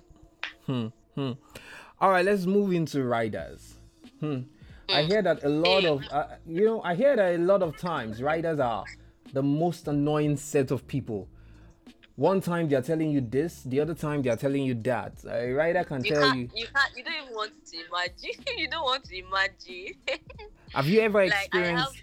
Hmm. 0.66 0.86
Hmm. 1.14 1.32
All 2.00 2.10
right, 2.10 2.24
let's 2.24 2.44
move 2.44 2.72
into 2.72 3.02
riders. 3.04 3.74
Hmm. 4.20 4.40
I 4.90 5.02
hear 5.04 5.22
that 5.22 5.42
a 5.44 5.48
lot 5.48 5.84
of, 5.86 6.02
uh, 6.10 6.26
you 6.46 6.66
know, 6.66 6.82
I 6.82 6.94
hear 6.94 7.16
that 7.16 7.34
a 7.36 7.38
lot 7.38 7.62
of 7.62 7.76
times 7.78 8.20
riders 8.22 8.60
are 8.60 8.84
the 9.32 9.42
most 9.42 9.88
annoying 9.88 10.36
set 10.36 10.70
of 10.70 10.86
people. 10.86 11.28
One 12.16 12.40
time 12.40 12.68
they 12.68 12.76
are 12.76 12.82
telling 12.82 13.10
you 13.10 13.20
this, 13.20 13.62
the 13.62 13.80
other 13.80 13.94
time 13.94 14.22
they 14.22 14.30
are 14.30 14.36
telling 14.36 14.62
you 14.62 14.74
that. 14.74 15.14
A 15.28 15.50
rider 15.52 15.82
can 15.82 16.04
You 16.04 16.14
tell 16.14 16.34
you. 16.36 16.48
you 16.54 16.66
can't, 16.72 16.96
you 16.96 17.02
don't 17.02 17.14
even 17.22 17.34
want 17.34 17.52
to 17.66 17.76
imagine. 17.76 18.44
you 18.56 18.68
don't 18.70 18.84
want 18.84 19.04
to 19.04 19.18
imagine. 19.18 19.94
Have 20.74 20.86
you 20.86 21.00
ever 21.00 21.26
like 21.26 21.32
I 21.32 21.58
have, 21.58 21.88
experienced? 21.88 22.02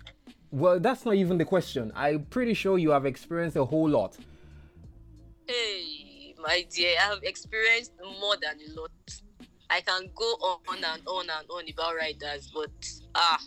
Well, 0.51 0.79
that's 0.81 1.05
not 1.05 1.15
even 1.15 1.37
the 1.37 1.45
question. 1.45 1.93
I'm 1.95 2.25
pretty 2.25 2.53
sure 2.53 2.77
you 2.77 2.91
have 2.91 3.05
experienced 3.05 3.55
a 3.55 3.63
whole 3.63 3.87
lot. 3.89 4.17
hey, 5.47 6.35
my 6.41 6.65
dear, 6.69 6.95
I 6.99 7.03
have 7.03 7.23
experienced 7.23 7.93
more 8.19 8.35
than 8.41 8.57
a 8.69 8.79
lot. 8.79 8.91
I 9.69 9.79
can 9.81 10.09
go 10.13 10.25
on 10.25 10.83
and 10.83 11.01
on 11.07 11.29
and 11.29 11.49
on 11.49 11.63
about 11.71 11.95
riders, 11.95 12.51
but 12.53 12.69
ah, 13.15 13.39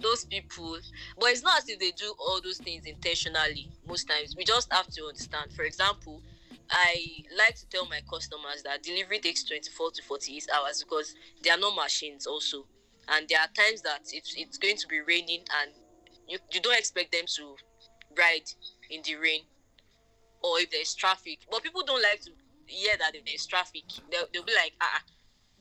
those 0.00 0.24
people. 0.24 0.78
But 1.18 1.30
it's 1.30 1.42
not 1.42 1.58
as 1.58 1.68
if 1.68 1.78
they 1.78 1.92
do 1.92 2.14
all 2.18 2.40
those 2.42 2.58
things 2.58 2.84
intentionally. 2.86 3.70
Most 3.86 4.04
times, 4.08 4.34
we 4.36 4.44
just 4.44 4.72
have 4.72 4.88
to 4.88 5.04
understand. 5.06 5.52
For 5.52 5.64
example, 5.64 6.22
I 6.70 7.24
like 7.36 7.56
to 7.56 7.68
tell 7.68 7.86
my 7.86 8.00
customers 8.10 8.62
that 8.64 8.82
delivery 8.82 9.18
takes 9.20 9.44
24 9.44 9.92
to 9.92 10.02
48 10.02 10.46
hours 10.54 10.84
because 10.84 11.14
they 11.42 11.50
are 11.50 11.58
not 11.58 11.74
machines 11.74 12.26
also, 12.26 12.66
and 13.08 13.28
there 13.28 13.40
are 13.40 13.48
times 13.56 13.82
that 13.82 14.00
it's 14.12 14.34
it's 14.36 14.58
going 14.58 14.76
to 14.76 14.86
be 14.88 15.00
raining 15.00 15.44
and 15.62 15.72
you, 16.28 16.38
you 16.52 16.60
don't 16.60 16.78
expect 16.78 17.12
them 17.12 17.24
to 17.36 17.56
ride 18.16 18.44
in 18.90 19.00
the 19.04 19.16
rain 19.16 19.40
or 20.42 20.58
if 20.60 20.70
there's 20.70 20.94
traffic. 20.94 21.38
But 21.50 21.62
people 21.62 21.82
don't 21.86 22.02
like 22.02 22.20
to 22.22 22.30
hear 22.66 22.94
that 22.98 23.14
if 23.14 23.24
there's 23.24 23.46
traffic. 23.46 23.84
They'll, 24.10 24.26
they'll 24.32 24.44
be 24.44 24.54
like, 24.54 24.72
ah, 24.80 25.02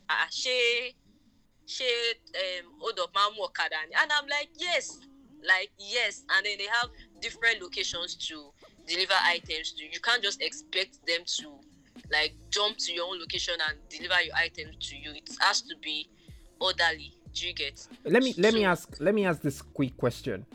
ah, 0.10 0.25
ah, 0.25 0.27
she, 1.68 1.84
um, 1.84 2.72
hold 2.80 2.98
up, 3.00 3.14
man, 3.14 3.38
Okada. 3.44 3.76
And 4.02 4.12
I'm 4.12 4.28
like, 4.28 4.50
yes, 4.58 5.00
like, 5.46 5.70
yes. 5.78 6.24
And 6.36 6.46
then 6.46 6.58
they 6.58 6.66
have 6.66 6.90
different 7.22 7.62
locations 7.62 8.16
to 8.28 8.52
deliver 8.88 9.14
items 9.24 9.74
to. 9.74 9.84
You 9.84 10.00
can't 10.02 10.24
just 10.24 10.42
expect 10.42 11.06
them 11.06 11.20
to, 11.26 11.60
like, 12.12 12.34
jump 12.50 12.78
to 12.78 12.94
your 12.94 13.06
own 13.08 13.20
location 13.20 13.56
and 13.68 13.78
deliver 13.90 14.22
your 14.24 14.36
items 14.36 14.78
to 14.90 14.96
you. 14.96 15.12
It 15.12 15.30
has 15.42 15.62
to 15.64 15.76
be 15.82 16.10
orderly. 16.60 17.14
Do 17.34 17.48
you 17.48 17.54
get? 17.54 17.86
Let 18.06 18.24
me 18.24 18.34
let 18.38 18.54
me 18.54 18.64
ask 18.64 18.96
let 19.00 19.14
me 19.14 19.26
ask 19.26 19.42
this 19.42 19.62
quick 19.62 19.96
question. 19.98 20.46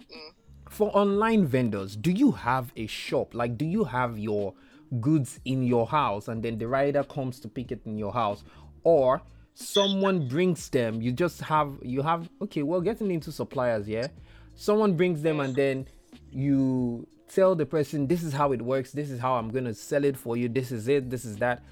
Mm. 0.00 0.32
For 0.68 0.90
online 0.96 1.46
vendors, 1.46 1.94
do 1.94 2.10
you 2.10 2.32
have 2.32 2.72
a 2.76 2.88
shop? 2.88 3.34
Like 3.34 3.56
do 3.56 3.64
you 3.64 3.84
have 3.84 4.18
your 4.18 4.54
goods 5.00 5.38
in 5.44 5.62
your 5.62 5.86
house 5.86 6.26
and 6.26 6.42
then 6.42 6.58
the 6.58 6.66
rider 6.66 7.04
comes 7.04 7.38
to 7.40 7.48
pick 7.48 7.70
it 7.70 7.82
in 7.84 7.98
your 7.98 8.12
house 8.12 8.42
or 8.82 9.22
someone 9.54 10.26
brings 10.28 10.68
them 10.70 11.02
you 11.02 11.12
just 11.12 11.40
have 11.40 11.78
you 11.82 12.02
have 12.02 12.28
okay 12.40 12.62
well 12.62 12.80
getting 12.80 13.10
into 13.10 13.30
suppliers 13.30 13.88
yeah? 13.88 14.06
Someone 14.54 14.96
brings 14.96 15.22
them 15.22 15.40
and 15.40 15.54
then 15.54 15.86
you 16.30 17.06
tell 17.32 17.54
the 17.54 17.66
person 17.66 18.06
this 18.06 18.22
is 18.22 18.32
how 18.32 18.52
it 18.52 18.60
works. 18.60 18.92
This 18.92 19.10
is 19.10 19.18
how 19.18 19.34
i'm 19.34 19.50
to 19.50 19.74
sell 19.74 20.04
it 20.04 20.16
for 20.16 20.36
you. 20.36 20.48
This 20.48 20.70
is 20.70 20.88
it. 20.88 21.10
This 21.10 21.24
is 21.24 21.36
that. 21.38 21.62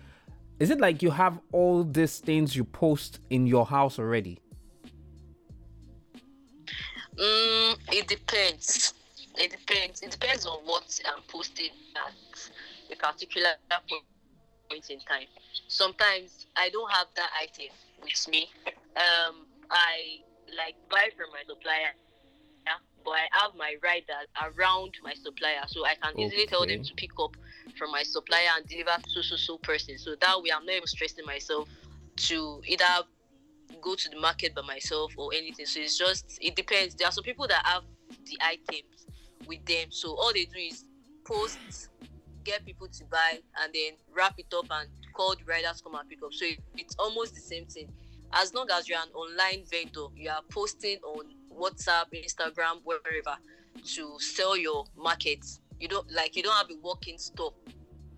Is 0.58 0.70
it 0.70 0.80
like 0.80 1.02
you 1.02 1.10
have 1.10 1.40
all 1.52 1.84
these 1.84 2.18
things 2.18 2.54
you 2.54 2.64
post 2.64 3.20
in 3.30 3.46
your 3.46 3.66
house 3.66 3.98
already? 3.98 4.38
Mm, 7.16 7.76
it 7.92 8.08
depends. 8.08 8.94
It 9.36 9.50
depends. 9.50 10.02
It 10.02 10.10
depends 10.10 10.46
on 10.46 10.58
what 10.64 11.00
I'm 11.06 11.22
posting 11.28 11.70
at 11.96 12.50
a 12.92 12.96
particular 12.96 13.50
point 13.68 14.04
in 14.70 15.00
time. 15.00 15.26
Sometimes 15.68 16.46
I 16.56 16.70
don't 16.70 16.90
have 16.92 17.08
that 17.16 17.30
item 17.40 17.74
with 18.02 18.28
me. 18.28 18.48
Um, 18.96 19.46
I 19.70 20.20
like 20.56 20.76
buy 20.88 21.08
from 21.16 21.30
my 21.32 21.42
supplier, 21.46 21.94
yeah, 22.66 22.78
but 23.04 23.12
I 23.12 23.28
have 23.32 23.52
my 23.56 23.74
rider 23.82 24.20
around 24.40 24.94
my 25.02 25.14
supplier, 25.14 25.62
so 25.66 25.84
I 25.84 25.94
can 26.00 26.18
easily 26.18 26.46
tell 26.46 26.66
them 26.66 26.82
to 26.82 26.94
pick 26.94 27.10
up 27.20 27.36
from 27.76 27.90
my 27.90 28.02
supplier 28.02 28.48
and 28.56 28.66
deliver 28.66 28.96
to 29.02 29.10
so 29.10 29.22
so 29.22 29.36
so 29.36 29.58
person. 29.58 29.98
So 29.98 30.14
that 30.20 30.42
way, 30.42 30.50
I'm 30.54 30.64
not 30.64 30.74
even 30.74 30.86
stressing 30.86 31.24
myself 31.26 31.68
to 32.28 32.62
either 32.66 32.84
go 33.80 33.94
to 33.94 34.08
the 34.08 34.20
market 34.20 34.54
by 34.54 34.62
myself 34.62 35.12
or 35.16 35.32
anything. 35.34 35.66
So 35.66 35.80
it's 35.80 35.98
just 35.98 36.38
it 36.40 36.54
depends. 36.54 36.94
There 36.94 37.08
are 37.08 37.12
some 37.12 37.24
people 37.24 37.46
that 37.48 37.62
have 37.64 37.82
the 38.26 38.38
items 38.40 39.06
with 39.46 39.64
them, 39.66 39.86
so 39.90 40.10
all 40.10 40.32
they 40.32 40.44
do 40.44 40.58
is 40.58 40.84
post, 41.24 41.88
get 42.50 42.66
people 42.66 42.88
to 42.88 43.04
buy, 43.04 43.38
and 43.62 43.72
then 43.72 43.92
wrap 44.14 44.34
it 44.38 44.52
up 44.56 44.66
and 44.70 44.88
call 45.14 45.34
the 45.36 45.44
riders 45.44 45.80
come 45.82 45.94
and 45.94 46.08
pick 46.08 46.22
up. 46.24 46.32
So 46.32 46.44
it, 46.46 46.58
it's 46.76 46.96
almost 46.98 47.34
the 47.34 47.40
same 47.40 47.66
thing. 47.66 47.88
As 48.32 48.54
long 48.54 48.68
as 48.72 48.88
you're 48.88 48.98
an 48.98 49.12
online 49.14 49.64
vendor, 49.70 50.06
you 50.16 50.30
are 50.30 50.42
posting 50.50 50.98
on 50.98 51.24
WhatsApp, 51.52 52.06
Instagram, 52.14 52.80
wherever 52.84 53.36
to 53.94 54.16
sell 54.18 54.56
your 54.56 54.84
market. 54.96 55.44
You 55.78 55.88
don't 55.88 56.10
like 56.12 56.36
you 56.36 56.42
don't 56.42 56.56
have 56.56 56.70
a 56.70 56.78
walk-in 56.82 57.18
store. 57.18 57.54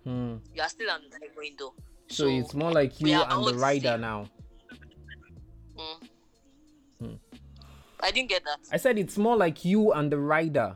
Hmm. 0.03 0.35
You 0.53 0.61
are 0.61 0.69
still 0.69 0.89
an 0.89 1.01
online 1.05 1.29
vendor. 1.39 1.71
So, 2.09 2.27
it's 2.27 2.53
more 2.53 2.71
like 2.71 2.99
you 2.99 3.13
and 3.13 3.45
the 3.45 3.53
the 3.53 3.57
rider 3.57 3.89
same. 3.89 4.01
now. 4.01 4.29
Mm. 5.77 6.07
Hmm. 6.99 7.13
I 7.99 8.11
didn't 8.11 8.29
get 8.29 8.43
that. 8.43 8.59
I 8.71 8.77
said 8.77 8.99
it's 8.99 9.17
more 9.17 9.37
like 9.37 9.63
you 9.65 9.93
and 9.93 10.11
the 10.11 10.19
rider. 10.19 10.75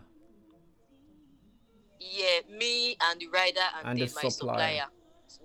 Yeah, 2.12 2.58
me 2.58 2.98
and 3.10 3.20
the 3.20 3.28
rider 3.28 3.60
and, 3.80 3.90
And 3.90 4.00
then 4.00 4.08
the 4.08 4.14
my 4.16 4.30
supplier. 4.30 4.30
supplier. 4.30 4.86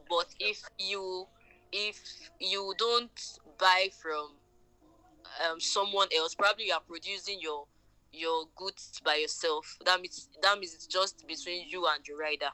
But 0.09 0.27
if 0.39 0.63
you 0.79 1.27
if 1.73 1.99
you 2.39 2.75
don't 2.79 3.39
buy 3.59 3.91
from 4.01 4.33
um, 5.49 5.59
someone 5.61 6.09
else, 6.17 6.35
probably 6.35 6.67
you 6.67 6.75
are 6.75 6.81
producing 6.81 7.39
your 7.41 7.67
your 8.13 8.45
goods 8.57 9.01
by 9.05 9.17
yourself. 9.17 9.79
That 9.85 10.01
means 10.01 10.29
that 10.43 10.59
means 10.59 10.75
it's 10.75 10.87
just 10.87 11.27
between 11.27 11.69
you 11.69 11.87
and 11.87 12.07
your 12.07 12.19
rider. 12.19 12.51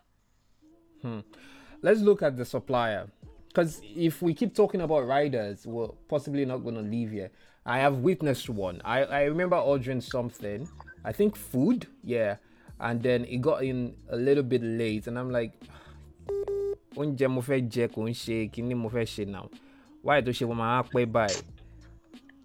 Hmm. 1.03 1.21
Let's 1.83 2.01
look 2.01 2.23
at 2.23 2.37
the 2.37 2.45
supplier. 2.45 3.09
Because 3.49 3.81
if 3.83 4.23
we 4.23 4.35
keep 4.35 4.55
talking 4.55 4.83
about 4.83 5.07
riders, 5.07 5.67
we're 5.67 5.89
possibly 6.09 6.45
not 6.45 6.59
going 6.59 6.75
to 6.75 6.83
leave 6.83 7.11
here. 7.11 7.31
I 7.65 7.79
have 7.79 7.99
witnessed 7.99 8.49
one. 8.49 8.81
I, 8.85 9.05
I 9.05 9.23
remember 9.25 9.57
ordering 9.57 10.01
something, 10.01 10.69
I 11.05 11.13
think 11.13 11.35
food, 11.35 11.87
yeah. 12.05 12.37
And 12.81 13.03
then 13.03 13.25
it 13.25 13.41
got 13.41 13.65
in 13.65 13.95
a 14.09 14.17
little 14.17 14.43
bit 14.45 14.63
late. 14.63 15.07
And 15.07 15.19
I'm 15.19 15.31
like, 15.31 15.53
oúnjẹ 16.97 17.29
mo 17.31 17.41
fẹ́ 17.41 17.69
jẹ 17.71 17.89
kò 17.89 18.03
ń 18.09 18.15
ṣe 18.15 18.51
kíní 18.53 18.75
mo 18.77 18.89
fẹ́ 18.89 19.05
ṣe 19.07 19.27
now. 19.29 19.49
Why 20.03 20.21
tó 20.23 20.31
ṣe 20.31 20.47
wọ́n 20.47 20.57
máa 20.57 20.83
pẹ́ 20.93 21.07
báyìí? 21.07 21.43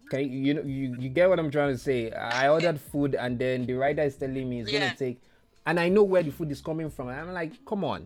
Can 0.09 0.19
you, 0.21 0.27
you 0.45 0.53
know 0.53 0.61
you, 0.63 0.95
you 0.99 1.09
get 1.09 1.27
what 1.29 1.39
I'm 1.39 1.49
trying 1.49 1.71
to 1.71 1.77
say? 1.77 2.11
I 2.11 2.47
ordered 2.49 2.79
food 2.79 3.15
and 3.15 3.39
then 3.39 3.65
the 3.65 3.73
rider 3.73 4.03
is 4.03 4.15
telling 4.15 4.47
me 4.49 4.59
it's 4.61 4.71
Yeah. 4.71 4.79
gonna 4.79 4.95
take 4.95 5.19
and 5.65 5.79
I 5.79 5.89
know 5.89 6.03
where 6.03 6.21
the 6.21 6.29
food 6.31 6.51
is 6.51 6.61
coming 6.61 6.89
from. 6.89 7.07
And 7.09 7.19
I'm 7.19 7.33
like, 7.33 7.53
come 7.65 7.83
on. 7.83 8.05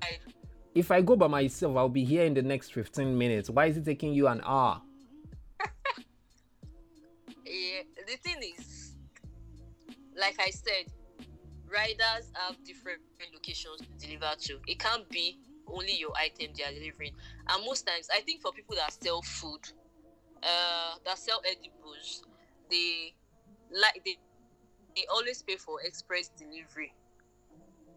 If 0.75 0.91
I 0.91 1.01
go 1.01 1.15
by 1.15 1.27
myself, 1.27 1.75
I'll 1.75 1.89
be 1.89 2.05
here 2.05 2.24
in 2.24 2.34
the 2.36 2.43
next 2.43 2.72
15 2.72 3.17
minutes. 3.17 3.50
Why 3.50 3.65
is 3.65 3.77
it 3.77 3.86
taking 3.86 4.13
you 4.13 4.27
an 4.27 4.41
hour? 4.46 4.81
Yeah, 7.46 7.81
the 8.05 8.17
thing 8.17 8.38
is, 8.43 8.93
like 10.19 10.36
I 10.39 10.50
said, 10.51 10.91
riders 11.72 12.32
have 12.34 12.56
different 12.66 13.02
locations 13.34 13.82
to 13.82 14.08
deliver 14.08 14.34
to. 14.40 14.60
It 14.68 14.80
can't 14.80 15.08
be 15.10 15.38
only 15.68 15.96
your 15.98 16.12
item 16.18 16.54
they 16.56 16.64
are 16.64 16.72
delivering. 16.72 17.12
And 17.50 17.66
most 17.66 17.86
times, 17.86 18.08
I 18.14 18.22
think 18.22 18.42
for 18.42 18.52
people 18.52 18.76
that 18.76 18.92
sell 18.92 19.22
food, 19.22 19.62
uh, 20.44 20.96
that 21.06 21.18
sell 21.18 21.42
edibles, 21.46 22.24
they 22.70 23.14
like 23.72 24.02
they 24.06 24.18
they 24.96 25.06
always 25.14 25.42
pay 25.44 25.58
for 25.58 25.82
express 25.84 26.30
delivery. 26.30 26.94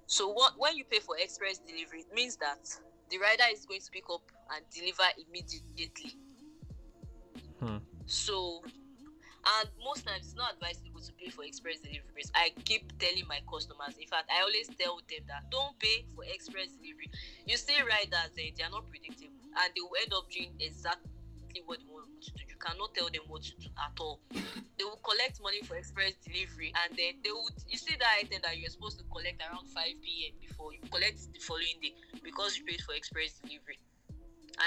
So 0.07 0.29
what 0.29 0.55
when 0.59 0.77
you 0.77 0.85
pay 0.85 0.99
for 0.99 1.17
express 1.19 1.59
delivery, 1.59 2.01
it 2.01 2.15
means 2.15 2.37
that 2.37 2.59
the 3.11 3.19
rider 3.19 3.45
is 3.53 3.65
going 3.65 3.81
to 3.81 3.91
pick 3.91 4.05
up 4.13 4.23
and 4.55 4.65
deliver 4.75 5.05
immediately. 5.19 6.19
Hmm. 7.61 7.77
So 8.07 8.63
And 9.41 9.69
most 9.81 10.05
times 10.05 10.29
it's 10.29 10.37
not 10.37 10.53
advisable 10.55 11.01
to 11.01 11.13
pay 11.17 11.33
for 11.33 11.45
express 11.45 11.81
deliveries. 11.81 12.31
I 12.37 12.53
keep 12.65 12.93
telling 13.01 13.25
my 13.27 13.41
customers, 13.49 13.97
in 13.97 14.07
fact, 14.07 14.29
I 14.29 14.45
always 14.45 14.69
tell 14.77 15.01
them 15.09 15.25
that 15.33 15.49
don't 15.49 15.73
pay 15.81 16.05
for 16.15 16.25
express 16.29 16.77
delivery. 16.77 17.09
You 17.49 17.57
see 17.57 17.81
riders, 17.81 18.37
eh, 18.37 18.53
they 18.53 18.65
are 18.65 18.71
not 18.73 18.85
predictable 18.93 19.41
and 19.57 19.69
they 19.73 19.81
will 19.81 19.97
end 19.97 20.13
up 20.13 20.29
doing 20.29 20.53
exactly 20.61 21.09
what 21.65 21.81
they 21.81 21.89
want 21.89 22.07
to 22.21 22.31
do. 22.37 22.45
You 22.47 22.59
cannot 22.61 22.93
tell 22.95 23.09
them 23.09 23.25
what 23.27 23.43
to 23.49 23.55
do 23.59 23.69
at 23.81 23.97
all. 23.99 24.21
They 24.77 24.85
will 24.85 25.01
collect 25.03 25.41
money 25.43 25.61
for 25.65 25.77
express 25.77 26.15
delivery 26.21 26.73
and 26.85 26.93
then 26.97 27.21
they 27.25 27.33
would 27.33 27.57
you 27.69 27.77
see 27.81 27.97
that 27.97 28.13
item 28.21 28.41
that 28.45 28.57
you're 28.61 28.71
supposed 28.71 29.01
to 29.01 29.05
collect 29.13 29.41
around 29.41 29.69
5 29.73 29.83
p.m. 30.05 30.37
before 30.41 30.73
you 30.73 30.81
collect 30.93 31.21
the 31.33 31.41
following 31.41 31.81
day 31.81 31.93
because 32.23 32.57
you 32.57 32.63
paid 32.65 32.81
for 32.85 32.93
express 32.95 33.41
delivery. 33.41 33.81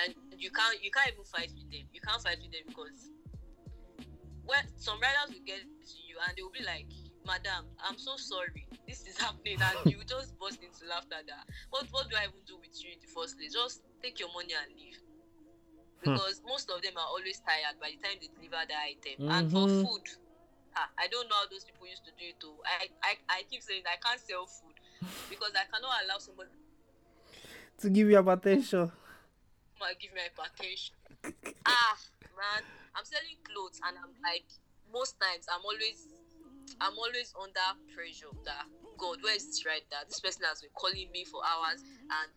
And 0.03 0.13
you 0.41 0.49
can't 0.49 0.77
you 0.81 0.89
can't 0.89 1.13
even 1.13 1.25
fight 1.25 1.53
with 1.53 1.69
them. 1.69 1.85
You 1.93 2.01
can't 2.01 2.21
fight 2.21 2.41
with 2.41 2.51
them 2.51 2.65
because 2.67 3.13
when 4.45 4.63
some 4.75 4.99
riders 4.99 5.31
will 5.31 5.45
get 5.45 5.61
to 5.63 5.97
you 6.07 6.15
and 6.27 6.31
they 6.35 6.43
will 6.43 6.51
be 6.55 6.63
like, 6.65 6.87
Madam, 7.25 7.65
I'm 7.79 7.97
so 7.97 8.17
sorry. 8.19 8.67
This 8.87 9.07
is 9.07 9.15
happening 9.17 9.55
and 9.61 9.87
you 9.91 10.03
just 10.03 10.35
burst 10.39 10.59
into 10.59 10.83
laughter 10.91 11.23
that 11.23 11.43
what 11.71 11.87
what 11.95 12.09
do 12.11 12.15
I 12.19 12.27
even 12.27 12.43
do 12.43 12.59
with 12.59 12.75
you 12.83 12.91
in 12.91 12.99
the 12.99 13.07
first 13.07 13.39
place? 13.39 13.55
Just 13.55 13.79
take 14.03 14.19
your 14.19 14.27
money 14.35 14.51
and 14.51 14.67
leave. 14.75 14.99
Hmm. 16.03 16.11
Because 16.11 16.43
most 16.43 16.67
of 16.67 16.83
them 16.83 16.99
are 16.99 17.07
always 17.07 17.39
tired 17.47 17.79
by 17.79 17.95
the 17.95 17.99
time 18.03 18.19
they 18.19 18.27
deliver 18.35 18.59
the 18.67 18.75
item. 18.75 19.15
And 19.31 19.43
for 19.47 19.63
Mhm. 19.71 19.87
food, 19.87 20.05
ah, 20.75 20.89
I 20.99 21.07
don't 21.07 21.31
know 21.31 21.39
how 21.39 21.47
those 21.47 21.63
people 21.63 21.87
used 21.87 22.03
to 22.03 22.11
do 22.19 22.27
it 22.27 22.37
too. 22.43 22.59
I, 22.67 22.91
I, 23.07 23.11
I 23.31 23.43
keep 23.47 23.63
saying 23.63 23.87
I 23.87 23.95
can't 24.03 24.19
sell 24.19 24.43
food 24.45 24.75
because 25.31 25.55
I 25.55 25.63
cannot 25.71 26.03
allow 26.03 26.19
somebody 26.19 26.51
To 27.79 27.89
give 27.89 28.11
you 28.11 28.19
hypertension. 28.19 28.91
and 28.91 29.95
give 29.99 30.11
me 30.11 30.19
hypertension. 30.27 30.91
ah, 31.65 31.95
man, 32.35 32.63
I'm 32.95 33.05
selling 33.05 33.37
clothes 33.41 33.81
and 33.81 33.97
I'm 33.97 34.13
like, 34.21 34.45
most 34.91 35.17
times 35.17 35.49
I'm 35.49 35.65
always, 35.65 36.07
I'm 36.77 36.93
always 36.97 37.33
under 37.33 37.67
pressure 37.89 38.29
that 38.45 38.69
God, 38.97 39.17
where 39.25 39.35
is 39.35 39.49
this 39.49 39.65
rider? 39.65 40.05
This 40.05 40.21
person 40.21 40.45
has 40.45 40.61
been 40.61 40.73
calling 40.77 41.09
me 41.11 41.25
for 41.25 41.41
hours 41.41 41.81
and 41.81 42.29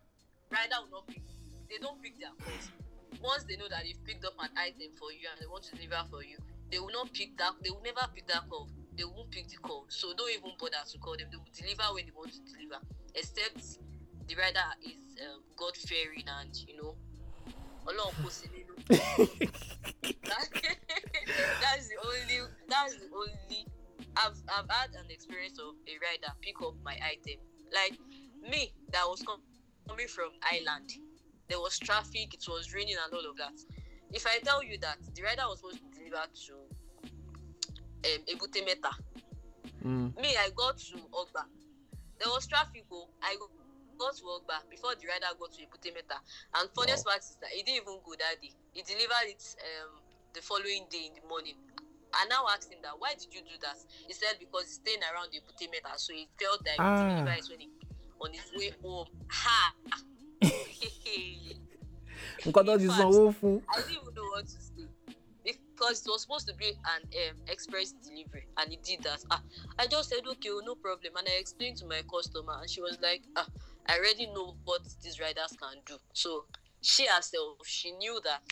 rider 0.48 0.80
will 0.84 1.04
not 1.04 1.06
pick. 1.06 1.22
They 1.68 1.76
don't 1.78 2.00
pick 2.00 2.16
their 2.18 2.32
calls. 2.40 2.72
Once 3.20 3.44
they 3.44 3.56
know 3.56 3.68
that 3.68 3.84
they've 3.84 4.00
picked 4.04 4.24
up 4.24 4.34
an 4.40 4.50
item 4.56 4.92
for 4.96 5.12
you 5.12 5.28
and 5.28 5.36
they 5.40 5.46
want 5.46 5.64
to 5.68 5.76
deliver 5.76 6.00
for 6.08 6.24
you, 6.24 6.40
they 6.72 6.78
will 6.80 6.92
not 6.92 7.12
pick 7.12 7.36
that. 7.36 7.52
They 7.62 7.70
will 7.70 7.84
never 7.84 8.08
pick 8.14 8.26
that 8.28 8.48
call. 8.48 8.68
They 8.96 9.04
won't 9.04 9.30
pick 9.30 9.48
the 9.48 9.60
call. 9.60 9.84
So 9.88 10.14
don't 10.16 10.30
even 10.32 10.56
bother 10.58 10.80
to 10.80 10.98
call 10.98 11.16
them. 11.16 11.28
They 11.30 11.36
will 11.36 11.52
deliver 11.52 11.92
when 11.92 12.06
they 12.08 12.14
want 12.16 12.32
to 12.32 12.40
deliver, 12.48 12.80
except 13.14 13.78
the 14.26 14.34
rider 14.34 14.68
is 14.82 15.20
um, 15.20 15.44
God 15.56 15.76
fearing 15.76 16.24
and 16.40 16.56
you 16.66 16.76
know. 16.80 16.96
That- 20.36 20.62
that's 21.62 21.88
the 21.88 21.96
only 22.04 22.38
that's 22.68 22.94
the 22.96 23.08
only 23.14 23.66
I've 24.16 24.36
I've 24.48 24.70
had 24.70 24.90
an 24.98 25.10
experience 25.10 25.58
of 25.58 25.74
a 25.86 25.94
rider 26.02 26.32
pick 26.40 26.60
up 26.62 26.74
my 26.84 26.92
item. 27.04 27.40
Like 27.72 27.98
me 28.50 28.72
that 28.92 29.04
was 29.06 29.22
com- 29.22 29.42
coming 29.88 30.08
from 30.08 30.30
Ireland. 30.42 30.90
There 31.48 31.58
was 31.60 31.78
traffic, 31.78 32.34
it 32.34 32.44
was 32.48 32.74
raining 32.74 32.96
and 33.02 33.12
all 33.12 33.30
of 33.30 33.36
that. 33.38 33.54
If 34.12 34.26
I 34.26 34.38
tell 34.38 34.62
you 34.64 34.78
that 34.78 34.98
the 35.14 35.22
rider 35.22 35.42
was 35.46 35.58
supposed 35.60 35.78
to 35.78 35.98
deliver 35.98 36.24
to 36.26 36.52
um, 38.04 38.20
Ebute 38.28 38.64
Metta, 38.64 38.90
Mm. 39.84 40.16
me 40.20 40.34
I 40.36 40.50
got 40.56 40.78
to 40.78 40.96
Ogba. 41.14 41.44
There 42.18 42.28
was 42.32 42.46
traffic 42.48 42.84
oh. 42.90 43.08
I 43.22 43.36
go- 43.38 43.50
got 43.98 44.16
to 44.16 44.22
Ogba 44.24 44.68
before 44.70 44.94
the 44.98 45.06
rider 45.06 45.30
got 45.38 45.52
to 45.52 45.62
Ebute 45.62 45.94
Metta. 45.94 46.18
And 46.54 46.68
funniest 46.74 47.04
part 47.04 47.18
is 47.18 47.36
that 47.40 47.50
he 47.50 47.62
didn't 47.62 47.82
even 47.82 48.00
go 48.04 48.12
that 48.18 48.40
day. 48.42 48.50
He 48.72 48.82
delivered 48.82 49.26
it 49.30 49.44
um, 49.62 50.00
the 50.36 50.42
following 50.44 50.84
day 50.92 51.08
in 51.08 51.14
the 51.16 51.24
morning. 51.26 51.56
I 52.12 52.26
now 52.28 52.44
asked 52.52 52.70
him 52.70 52.78
that 52.84 52.92
why 53.00 53.16
did 53.16 53.32
you 53.32 53.40
do 53.40 53.56
that? 53.64 53.76
He 54.06 54.12
said 54.12 54.36
because 54.38 54.68
he's 54.68 54.80
staying 54.84 55.00
around 55.00 55.32
the 55.32 55.40
Meta, 55.72 55.96
so 55.96 56.12
he 56.12 56.28
felt 56.38 56.62
that 56.64 56.76
he 56.76 56.80
Ah. 56.84 56.92
would 56.92 57.24
deliver 57.24 57.32
it 57.40 57.48
when 57.48 57.60
he 57.60 57.68
on 58.20 58.32
his 58.32 58.52
way 58.56 58.70
home. 58.84 59.08
Ha! 59.28 59.74
Nǹkan 62.46 62.64
tó 62.68 62.78
ti 62.78 62.86
sanwó 62.86 63.32
fún. 63.32 63.62
I 63.68 63.80
didn't 63.80 63.96
even 63.96 64.14
know 64.14 64.28
what 64.30 64.46
to 64.46 64.60
say 64.60 64.86
because 65.42 66.04
it 66.04 66.10
was 66.10 66.22
supposed 66.22 66.46
to 66.48 66.54
be 66.54 66.68
an 66.68 67.02
um, 67.02 67.36
express 67.48 67.92
delivery, 68.04 68.46
and 68.58 68.70
he 68.70 68.76
did 68.82 69.02
that. 69.04 69.24
Ah, 69.30 69.42
I 69.78 69.86
just 69.86 70.08
said 70.10 70.26
okay, 70.26 70.50
oh, 70.50 70.60
no 70.64 70.74
problem, 70.74 71.16
and 71.16 71.28
I 71.28 71.36
explained 71.40 71.76
to 71.78 71.86
my 71.86 72.02
customer, 72.10 72.56
and 72.60 72.68
she 72.70 72.80
was 72.80 72.98
like, 73.02 73.22
ah, 73.36 73.46
I 73.88 73.96
already 73.98 74.26
know 74.26 74.56
what 74.64 74.82
these 75.02 75.18
riders 75.20 75.56
can 75.60 75.80
do. 75.86 75.96
So 76.12 76.46
she 76.82 77.06
herself, 77.06 77.58
she 77.66 77.92
knew 77.92 78.20
that 78.24 78.42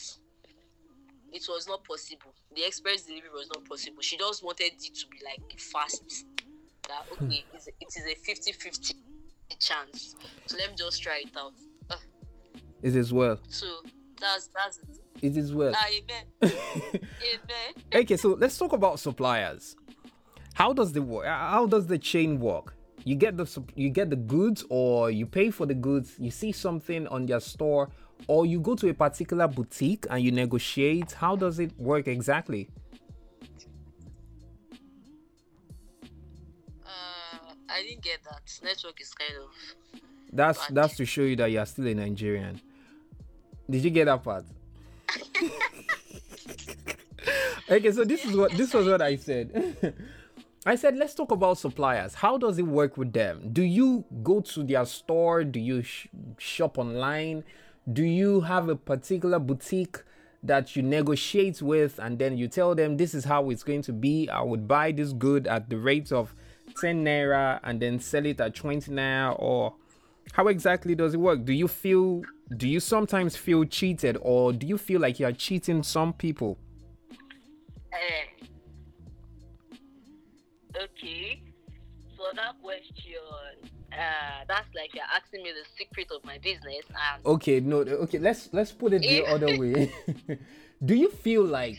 it 1.34 1.44
was 1.48 1.66
not 1.68 1.84
possible. 1.84 2.32
The 2.54 2.62
express 2.66 3.02
delivery 3.02 3.30
was 3.34 3.48
not 3.54 3.64
possible. 3.68 4.00
She 4.00 4.16
just 4.16 4.42
wanted 4.44 4.72
it 4.78 4.94
to 4.94 5.06
be 5.08 5.18
like 5.24 5.58
fast. 5.60 6.24
That 6.88 7.04
okay, 7.12 7.44
it's 7.54 7.66
a, 7.66 7.70
it 7.80 7.88
is 7.88 8.04
a 8.04 8.50
50-50 8.52 8.94
chance. 9.58 10.14
So 10.46 10.56
let 10.58 10.70
me 10.70 10.76
just 10.76 11.02
try 11.02 11.22
it 11.24 11.36
out. 11.36 11.52
Ah, 11.90 11.98
It 12.82 12.94
is 12.96 13.12
well. 13.12 13.38
so 13.48 13.66
that's 14.20 14.48
that's 14.48 14.78
it. 14.78 15.00
It 15.22 15.36
is 15.36 15.52
well. 15.54 15.72
Ah, 15.74 15.86
amen. 15.88 16.24
Amen. 16.92 18.02
okay, 18.02 18.16
so 18.16 18.30
let's 18.38 18.58
talk 18.58 18.72
about 18.72 19.00
suppliers. 19.00 19.76
How 20.54 20.72
does 20.72 20.92
the 20.92 21.02
wo- 21.02 21.20
uh, 21.22 21.26
how 21.50 21.66
does 21.66 21.86
the 21.86 21.98
chain 21.98 22.38
work? 22.40 22.74
You 23.04 23.14
get 23.16 23.36
the 23.36 23.46
you 23.74 23.90
get 23.90 24.10
the 24.10 24.16
goods, 24.16 24.64
or 24.68 25.10
you 25.10 25.26
pay 25.26 25.50
for 25.50 25.66
the 25.66 25.74
goods. 25.74 26.14
You 26.18 26.30
see 26.30 26.52
something 26.52 27.06
on 27.08 27.26
your 27.28 27.40
store, 27.40 27.90
or 28.26 28.46
you 28.46 28.60
go 28.60 28.74
to 28.74 28.88
a 28.88 28.94
particular 28.94 29.46
boutique 29.48 30.06
and 30.10 30.22
you 30.22 30.32
negotiate. 30.32 31.12
How 31.12 31.36
does 31.36 31.58
it 31.58 31.78
work 31.78 32.08
exactly? 32.08 32.68
Uh, 36.84 37.52
I 37.68 37.82
didn't 37.82 38.02
get 38.02 38.22
that. 38.24 38.42
Network 38.62 39.00
is 39.00 39.12
kind 39.14 39.34
of. 39.42 40.00
That's 40.32 40.58
But- 40.66 40.74
that's 40.74 40.96
to 40.96 41.04
show 41.04 41.22
you 41.22 41.36
that 41.36 41.50
you 41.50 41.58
are 41.60 41.66
still 41.66 41.86
a 41.86 41.94
Nigerian. 41.94 42.60
Did 43.70 43.84
you 43.84 43.90
get 43.90 44.06
that 44.06 44.22
part? 44.22 44.44
okay, 47.70 47.92
so 47.92 48.04
this 48.04 48.24
is 48.24 48.36
what 48.36 48.52
this 48.52 48.74
was 48.74 48.86
what 48.86 49.00
I 49.00 49.16
said. 49.16 49.94
I 50.66 50.76
said 50.76 50.96
let's 50.96 51.14
talk 51.14 51.30
about 51.30 51.58
suppliers. 51.58 52.14
How 52.14 52.36
does 52.38 52.58
it 52.58 52.66
work 52.66 52.96
with 52.96 53.12
them? 53.12 53.50
Do 53.52 53.62
you 53.62 54.04
go 54.22 54.40
to 54.40 54.62
their 54.62 54.84
store? 54.86 55.44
Do 55.44 55.60
you 55.60 55.82
sh- 55.82 56.08
shop 56.38 56.78
online? 56.78 57.44
Do 57.92 58.02
you 58.02 58.40
have 58.42 58.68
a 58.68 58.76
particular 58.76 59.38
boutique 59.38 60.02
that 60.42 60.74
you 60.74 60.82
negotiate 60.82 61.60
with 61.60 61.98
and 61.98 62.18
then 62.18 62.38
you 62.38 62.48
tell 62.48 62.74
them 62.74 62.96
this 62.96 63.14
is 63.14 63.24
how 63.24 63.50
it's 63.50 63.62
going 63.62 63.82
to 63.82 63.92
be? 63.92 64.28
I 64.28 64.42
would 64.42 64.66
buy 64.66 64.92
this 64.92 65.12
good 65.12 65.46
at 65.46 65.68
the 65.68 65.76
rate 65.76 66.10
of 66.10 66.34
10 66.80 67.04
naira 67.04 67.60
and 67.62 67.80
then 67.80 67.98
sell 68.00 68.24
it 68.24 68.40
at 68.40 68.54
20 68.54 68.90
naira 68.90 69.36
or 69.38 69.74
how 70.32 70.48
exactly 70.48 70.94
does 70.94 71.14
it 71.14 71.18
work? 71.18 71.44
Do 71.44 71.52
you 71.52 71.68
feel 71.68 72.22
do 72.56 72.68
you 72.68 72.80
sometimes 72.80 73.36
feel 73.36 73.64
cheated 73.64 74.16
or 74.20 74.52
do 74.52 74.66
you 74.66 74.78
feel 74.78 75.00
like 75.00 75.18
you're 75.20 75.32
cheating 75.32 75.82
some 75.82 76.12
people? 76.12 76.58
You're 84.94 85.04
asking 85.14 85.42
me 85.42 85.50
the 85.50 85.66
secret 85.76 86.10
of 86.14 86.24
my 86.24 86.38
business, 86.38 86.84
and 86.88 87.26
Okay, 87.26 87.60
no, 87.60 87.78
okay, 87.78 88.18
let's 88.18 88.48
let's 88.52 88.72
put 88.72 88.92
it 88.92 89.02
the 89.02 89.26
other 89.26 89.58
way. 89.58 89.92
do 90.84 90.94
you 90.94 91.10
feel 91.10 91.44
like 91.44 91.78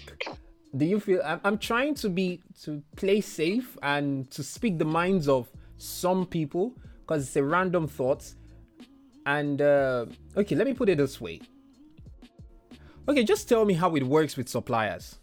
do 0.75 0.85
you 0.85 0.99
feel 0.99 1.21
I'm, 1.23 1.39
I'm 1.43 1.57
trying 1.57 1.95
to 1.95 2.09
be 2.09 2.41
to 2.63 2.81
play 2.95 3.21
safe 3.21 3.77
and 3.81 4.29
to 4.31 4.43
speak 4.43 4.77
the 4.77 4.85
minds 4.85 5.27
of 5.27 5.49
some 5.77 6.25
people 6.25 6.73
because 7.01 7.27
it's 7.27 7.35
a 7.35 7.43
random 7.43 7.87
thought 7.87 8.33
and 9.25 9.61
uh 9.61 10.05
okay 10.37 10.55
let 10.55 10.65
me 10.65 10.73
put 10.73 10.87
it 10.87 10.97
this 10.97 11.19
way 11.19 11.41
okay 13.07 13.23
just 13.23 13.49
tell 13.49 13.65
me 13.65 13.73
how 13.73 13.93
it 13.95 14.03
works 14.03 14.37
with 14.37 14.47
suppliers 14.47 15.19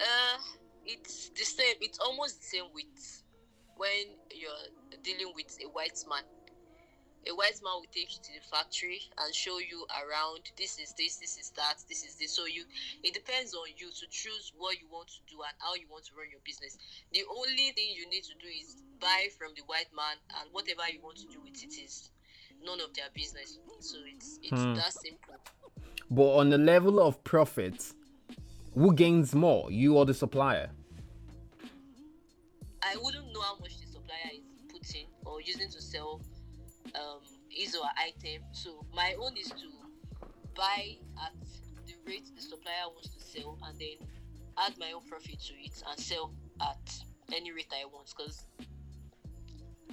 uh, 0.00 0.38
it's 0.84 1.30
the 1.30 1.44
same. 1.44 1.76
It's 1.80 1.98
almost 1.98 2.40
the 2.40 2.46
same 2.46 2.64
with 2.74 3.22
when 3.76 4.06
you're 4.30 4.50
dealing 5.04 5.32
with 5.36 5.52
a 5.62 5.68
white 5.68 6.00
man. 6.08 6.24
A 7.26 7.32
white 7.32 7.56
man 7.64 7.72
will 7.80 7.88
take 7.92 8.12
you 8.12 8.20
to 8.20 8.32
the 8.36 8.44
factory 8.52 9.00
and 9.16 9.34
show 9.34 9.56
you 9.58 9.86
around. 9.96 10.44
This 10.58 10.78
is 10.78 10.92
this. 10.98 11.16
This 11.16 11.38
is 11.38 11.52
that. 11.56 11.80
This 11.88 12.04
is 12.04 12.16
this. 12.16 12.32
So 12.36 12.44
you, 12.44 12.64
it 13.02 13.14
depends 13.14 13.54
on 13.54 13.64
you 13.76 13.88
to 13.88 14.04
choose 14.10 14.52
what 14.58 14.76
you 14.80 14.86
want 14.92 15.08
to 15.08 15.20
do 15.32 15.40
and 15.40 15.54
how 15.58 15.72
you 15.74 15.86
want 15.90 16.04
to 16.06 16.12
run 16.18 16.28
your 16.30 16.40
business. 16.44 16.76
The 17.12 17.22
only 17.30 17.72
thing 17.72 17.96
you 17.96 18.08
need 18.10 18.24
to 18.24 18.34
do 18.36 18.48
is 18.48 18.76
buy 19.00 19.28
from 19.38 19.52
the 19.56 19.62
white 19.64 19.88
man, 19.96 20.16
and 20.40 20.52
whatever 20.52 20.82
you 20.92 21.00
want 21.00 21.16
to 21.18 21.26
do 21.32 21.40
with 21.40 21.56
it 21.64 21.72
is 21.80 22.10
none 22.62 22.80
of 22.80 22.92
their 22.94 23.08
business. 23.14 23.58
So 23.80 23.96
it's 24.04 24.38
it's 24.42 24.60
Hmm. 24.60 24.74
that 24.74 24.92
simple. 24.92 25.36
but 26.10 26.30
on 26.36 26.50
the 26.50 26.58
level 26.58 27.00
of 27.00 27.24
profits 27.24 27.94
who 28.74 28.92
gains 28.92 29.34
more 29.34 29.70
you 29.72 29.96
or 29.96 30.04
the 30.04 30.12
supplier 30.12 30.68
I 32.82 32.96
wouldn't 33.02 33.32
know 33.32 33.40
how 33.40 33.56
much 33.60 33.72
or 35.24 35.40
using 35.40 35.68
to 35.70 35.80
sell 35.80 36.20
um, 36.94 37.20
his 37.48 37.74
or 37.74 37.86
item. 37.98 38.42
So 38.52 38.84
my 38.94 39.14
own 39.20 39.36
is 39.36 39.48
to 39.48 39.68
buy 40.54 40.96
at 41.22 41.32
the 41.86 41.94
rate 42.06 42.28
the 42.34 42.42
supplier 42.42 42.88
wants 42.92 43.08
to 43.08 43.20
sell 43.20 43.58
and 43.66 43.78
then 43.78 44.08
add 44.58 44.74
my 44.78 44.92
own 44.92 45.02
profit 45.08 45.40
to 45.40 45.54
it 45.54 45.82
and 45.88 45.98
sell 45.98 46.32
at 46.60 46.94
any 47.32 47.52
rate 47.52 47.72
I 47.72 47.84
want. 47.86 48.12
Because 48.16 48.46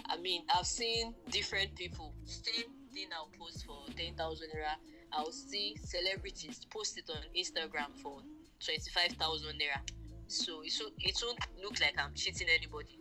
I 0.07 0.17
mean, 0.17 0.43
I've 0.53 0.67
seen 0.67 1.13
different 1.29 1.75
people. 1.75 2.13
Same 2.25 2.65
thing 2.93 3.07
I'll 3.15 3.29
post 3.39 3.65
for 3.65 3.85
ten 3.95 4.13
thousand 4.15 4.49
naira. 4.49 4.75
I'll 5.13 5.31
see 5.31 5.75
celebrities 5.83 6.65
post 6.69 6.97
it 6.97 7.09
on 7.09 7.17
Instagram 7.37 7.95
for 8.01 8.21
twenty 8.63 8.89
five 8.91 9.11
thousand 9.17 9.53
naira. 9.59 9.79
So 10.27 10.61
it 10.63 10.73
won't, 10.79 10.93
it 10.99 11.21
won't 11.23 11.39
look 11.61 11.81
like 11.81 11.95
I'm 11.97 12.13
cheating 12.13 12.47
anybody. 12.55 12.97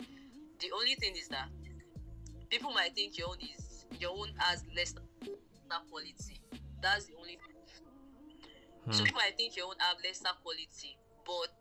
The 0.59 0.73
only 0.75 0.95
thing 0.97 1.15
is 1.17 1.29
that 1.29 1.49
people 2.51 2.73
might 2.73 2.95
think 2.95 3.17
your 3.17 3.29
own 3.29 3.39
is 3.41 3.87
your 3.99 4.11
own 4.11 4.29
has 4.39 4.65
less 4.77 4.95
quality. 5.89 6.41
That's 6.83 7.07
the 7.07 7.15
only 7.17 7.39
thing. 7.39 7.57
So 8.91 9.05
people 9.05 9.21
might 9.21 9.37
think 9.37 9.57
your 9.57 9.67
own 9.67 9.79
have 9.79 9.97
lesser 10.03 10.35
quality, 10.43 10.99
but 11.25 11.55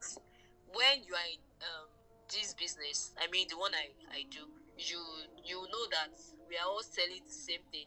when 0.73 1.03
you 1.05 1.13
are 1.13 1.29
in 1.29 1.39
um, 1.61 1.87
this 2.33 2.55
business, 2.55 3.13
I 3.21 3.29
mean 3.29 3.47
the 3.49 3.57
one 3.57 3.71
I, 3.75 3.91
I 4.11 4.23
do, 4.31 4.39
you 4.77 4.97
you 5.45 5.61
know 5.61 5.85
that 5.91 6.17
we 6.47 6.55
are 6.57 6.65
all 6.65 6.81
selling 6.81 7.21
the 7.25 7.31
same 7.33 7.61
thing, 7.71 7.85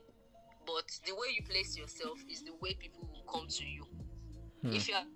but 0.65 0.85
the 1.07 1.12
way 1.15 1.35
you 1.35 1.43
place 1.43 1.77
yourself 1.77 2.19
is 2.31 2.43
the 2.43 2.53
way 2.61 2.75
people 2.75 3.09
will 3.11 3.25
come 3.33 3.49
to 3.49 3.65
you. 3.65 3.87
If 4.65 4.87
you 4.87 4.95
have, 4.95 5.07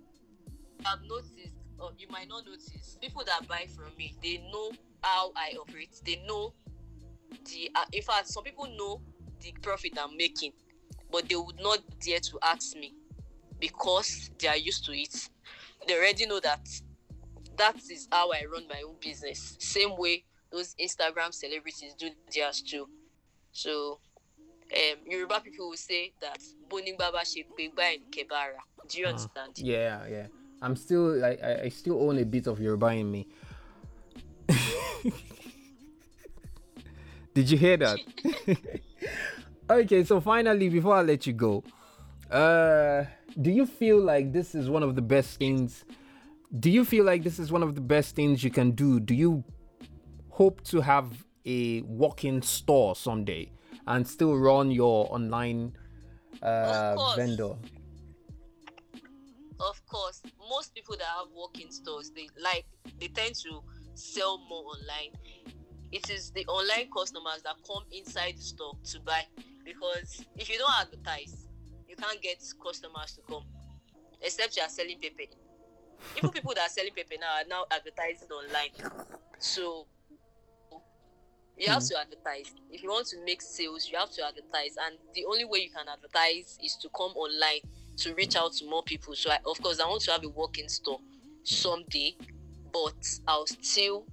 have 0.84 0.98
noticed, 1.08 1.54
or 1.78 1.92
you 1.96 2.08
might 2.10 2.28
not 2.28 2.44
notice, 2.46 2.98
people 3.00 3.22
that 3.26 3.46
buy 3.46 3.66
from 3.76 3.96
me, 3.96 4.16
they 4.22 4.38
know 4.52 4.72
how 5.02 5.30
I 5.36 5.54
operate. 5.60 6.00
They 6.04 6.20
know 6.26 6.52
the. 7.44 7.70
Uh, 7.74 7.84
in 7.92 8.02
fact, 8.02 8.28
some 8.28 8.44
people 8.44 8.66
know 8.76 9.00
the 9.40 9.52
profit 9.62 9.98
I'm 10.00 10.16
making, 10.16 10.52
but 11.10 11.28
they 11.28 11.36
would 11.36 11.60
not 11.60 11.78
dare 12.00 12.20
to 12.20 12.38
ask 12.42 12.76
me 12.76 12.94
because 13.60 14.30
they 14.38 14.48
are 14.48 14.56
used 14.56 14.84
to 14.86 14.92
it. 14.92 15.28
They 15.86 15.94
already 15.96 16.26
know 16.26 16.40
that 16.40 16.66
that 17.56 17.76
is 17.90 18.08
how 18.10 18.32
I 18.32 18.44
run 18.52 18.64
my 18.68 18.82
own 18.86 18.96
business. 19.00 19.56
Same 19.58 19.96
way 19.96 20.24
those 20.52 20.74
Instagram 20.80 21.32
celebrities 21.32 21.94
do 21.98 22.10
theirs 22.34 22.62
too. 22.62 22.88
So 23.52 24.00
um 24.72 24.98
Yoruba 25.06 25.40
people 25.40 25.68
will 25.70 25.76
say 25.76 26.12
that 26.20 26.38
Boning 26.68 26.96
Baba 26.98 27.18
Shekpegba 27.18 27.94
in 27.94 28.00
Kebara. 28.10 28.58
Do 28.88 28.98
you 28.98 29.06
understand? 29.06 29.52
Yeah, 29.56 30.06
yeah. 30.08 30.26
I'm 30.62 30.76
still 30.76 31.16
like 31.16 31.42
I, 31.42 31.62
I 31.64 31.68
still 31.68 32.00
own 32.08 32.18
a 32.18 32.24
bit 32.24 32.46
of 32.46 32.60
Yoruba 32.60 32.86
in 32.88 33.10
me. 33.10 33.26
Did 37.36 37.50
you 37.50 37.58
hear 37.58 37.76
that? 37.76 37.98
okay, 39.70 40.04
so 40.04 40.22
finally, 40.22 40.70
before 40.70 40.94
I 40.94 41.02
let 41.02 41.26
you 41.26 41.34
go, 41.34 41.62
uh, 42.30 43.04
do 43.42 43.50
you 43.50 43.66
feel 43.66 44.00
like 44.00 44.32
this 44.32 44.54
is 44.54 44.70
one 44.70 44.82
of 44.82 44.96
the 44.96 45.02
best 45.02 45.38
things? 45.38 45.84
Do 46.58 46.70
you 46.70 46.82
feel 46.82 47.04
like 47.04 47.22
this 47.22 47.38
is 47.38 47.52
one 47.52 47.62
of 47.62 47.74
the 47.74 47.82
best 47.82 48.16
things 48.16 48.42
you 48.42 48.50
can 48.50 48.70
do? 48.70 49.00
Do 49.00 49.14
you 49.14 49.44
hope 50.30 50.62
to 50.64 50.80
have 50.80 51.26
a 51.44 51.82
walk-in 51.82 52.40
store 52.40 52.96
someday 52.96 53.52
and 53.86 54.08
still 54.08 54.38
run 54.38 54.70
your 54.70 55.06
online 55.12 55.76
uh, 56.40 57.12
vendor? 57.16 57.52
Of 59.60 59.86
course, 59.86 60.22
most 60.48 60.74
people 60.74 60.96
that 60.96 61.04
have 61.18 61.26
walk-in 61.34 61.70
stores, 61.70 62.10
they 62.16 62.30
like 62.42 62.64
they 62.98 63.08
tend 63.08 63.34
to 63.44 63.60
sell 63.92 64.38
more 64.48 64.64
online. 64.64 65.12
It 65.96 66.10
is 66.10 66.30
the 66.32 66.44
online 66.44 66.90
customers 66.94 67.40
that 67.44 67.54
come 67.66 67.82
inside 67.90 68.34
the 68.36 68.42
store 68.42 68.76
to 68.84 69.00
buy 69.00 69.22
because 69.64 70.26
if 70.36 70.50
you 70.50 70.58
don't 70.58 70.74
advertise, 70.78 71.48
you 71.88 71.96
can't 71.96 72.20
get 72.20 72.44
customers 72.62 73.14
to 73.16 73.22
come, 73.22 73.44
except 74.20 74.58
you 74.58 74.62
are 74.62 74.68
selling 74.68 74.98
paper. 74.98 75.22
Even 76.18 76.28
people 76.32 76.52
that 76.54 76.66
are 76.66 76.68
selling 76.68 76.92
paper 76.92 77.14
now 77.18 77.40
are 77.40 77.48
now 77.48 77.64
advertising 77.70 78.28
online. 78.28 78.68
So 79.38 79.86
you 81.56 81.70
have 81.70 81.82
to 81.84 81.98
advertise. 81.98 82.54
If 82.70 82.82
you 82.82 82.90
want 82.90 83.06
to 83.06 83.24
make 83.24 83.40
sales, 83.40 83.88
you 83.90 83.96
have 83.96 84.10
to 84.12 84.26
advertise, 84.26 84.76
and 84.86 84.98
the 85.14 85.24
only 85.24 85.46
way 85.46 85.60
you 85.60 85.70
can 85.70 85.86
advertise 85.88 86.58
is 86.62 86.76
to 86.82 86.90
come 86.94 87.12
online 87.12 87.60
to 87.96 88.14
reach 88.16 88.36
out 88.36 88.52
to 88.58 88.68
more 88.68 88.82
people. 88.82 89.14
So, 89.14 89.30
I, 89.30 89.38
of 89.46 89.62
course, 89.62 89.80
I 89.80 89.88
want 89.88 90.02
to 90.02 90.12
have 90.12 90.24
a 90.24 90.28
walk-in 90.28 90.68
store 90.68 91.00
someday, 91.42 92.16
but 92.70 93.02
I'll 93.26 93.46
still 93.46 94.04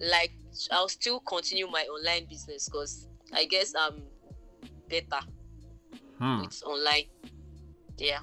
like 0.00 0.32
I'll 0.70 0.88
still 0.88 1.20
continue 1.20 1.66
my 1.68 1.82
online 1.82 2.26
business 2.26 2.68
because 2.68 3.08
I 3.32 3.44
guess 3.46 3.74
I'm 3.78 4.02
better 4.88 5.24
Hmm. 6.18 6.40
with 6.42 6.62
online. 6.64 7.04
Yeah. 7.98 8.20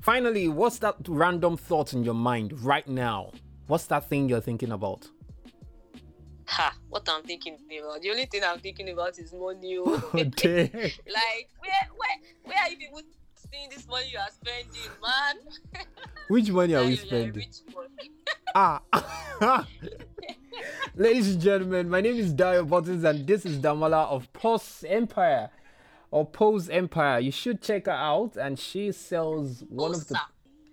Finally, 0.00 0.48
what's 0.48 0.78
that 0.78 0.96
random 1.08 1.56
thought 1.56 1.92
in 1.92 2.04
your 2.04 2.14
mind 2.14 2.58
right 2.62 2.86
now? 2.88 3.32
What's 3.66 3.86
that 3.86 4.08
thing 4.08 4.28
you're 4.28 4.40
thinking 4.40 4.72
about? 4.72 5.08
Ha! 6.46 6.74
What 6.90 7.08
I'm 7.08 7.22
thinking 7.22 7.54
about. 7.54 8.02
The 8.02 8.10
only 8.10 8.26
thing 8.26 8.42
I'm 8.44 8.58
thinking 8.60 8.88
about 8.90 9.18
is 9.18 9.32
money. 9.32 9.78
oh. 9.78 9.84
Oh, 10.14 10.18
like 10.18 11.48
where 11.58 11.84
where 11.96 12.16
where 12.44 12.58
are 12.62 12.70
you 12.70 12.76
people 12.76 13.00
seeing 13.50 13.70
this 13.70 13.86
money 13.88 14.06
you 14.12 14.18
are 14.18 14.30
spending, 14.30 14.90
man? 15.02 15.84
Which 16.28 16.50
money 16.50 16.74
are 16.74 16.84
we 16.84 16.96
spending? 16.96 17.46
Ah. 18.54 18.80
Ladies 20.94 21.32
and 21.32 21.40
gentlemen, 21.40 21.88
my 21.88 22.00
name 22.00 22.16
is 22.16 22.32
Dayo 22.32 22.68
Buttons 22.68 23.04
and 23.04 23.26
this 23.26 23.44
is 23.44 23.58
Damala 23.58 24.06
of 24.08 24.32
Pose 24.32 24.84
Empire 24.88 25.50
or 26.10 26.24
Pose 26.24 26.68
Empire. 26.68 27.18
You 27.18 27.32
should 27.32 27.60
check 27.60 27.86
her 27.86 27.92
out 27.92 28.36
and 28.36 28.58
she 28.58 28.92
sells 28.92 29.64
one 29.68 29.94
of 29.94 30.06
the. 30.06 30.18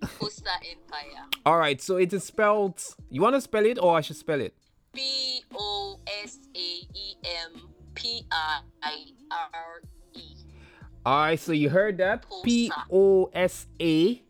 Posa 0.01 0.43
Empire. 0.69 1.25
All 1.45 1.57
right, 1.57 1.79
so 1.81 1.97
it 1.97 2.11
is 2.11 2.23
spelled 2.23 2.83
You 3.09 3.21
want 3.21 3.35
to 3.35 3.41
spell 3.41 3.65
it 3.65 3.77
or 3.79 3.97
I 3.97 4.01
should 4.01 4.15
spell 4.15 4.41
it? 4.41 4.55
P 4.93 5.43
O 5.55 5.99
S 6.23 6.39
A 6.55 6.59
E 6.59 7.15
M 7.23 7.69
P 7.95 8.25
I 8.31 8.61
R 9.31 9.81
E. 10.13 10.35
All 11.05 11.19
right, 11.21 11.39
so 11.39 11.51
you 11.51 11.69
heard 11.69 11.97
that? 11.97 12.25
P 12.43 12.71
O 12.91 13.29
S 13.33 13.67
A 13.79 14.21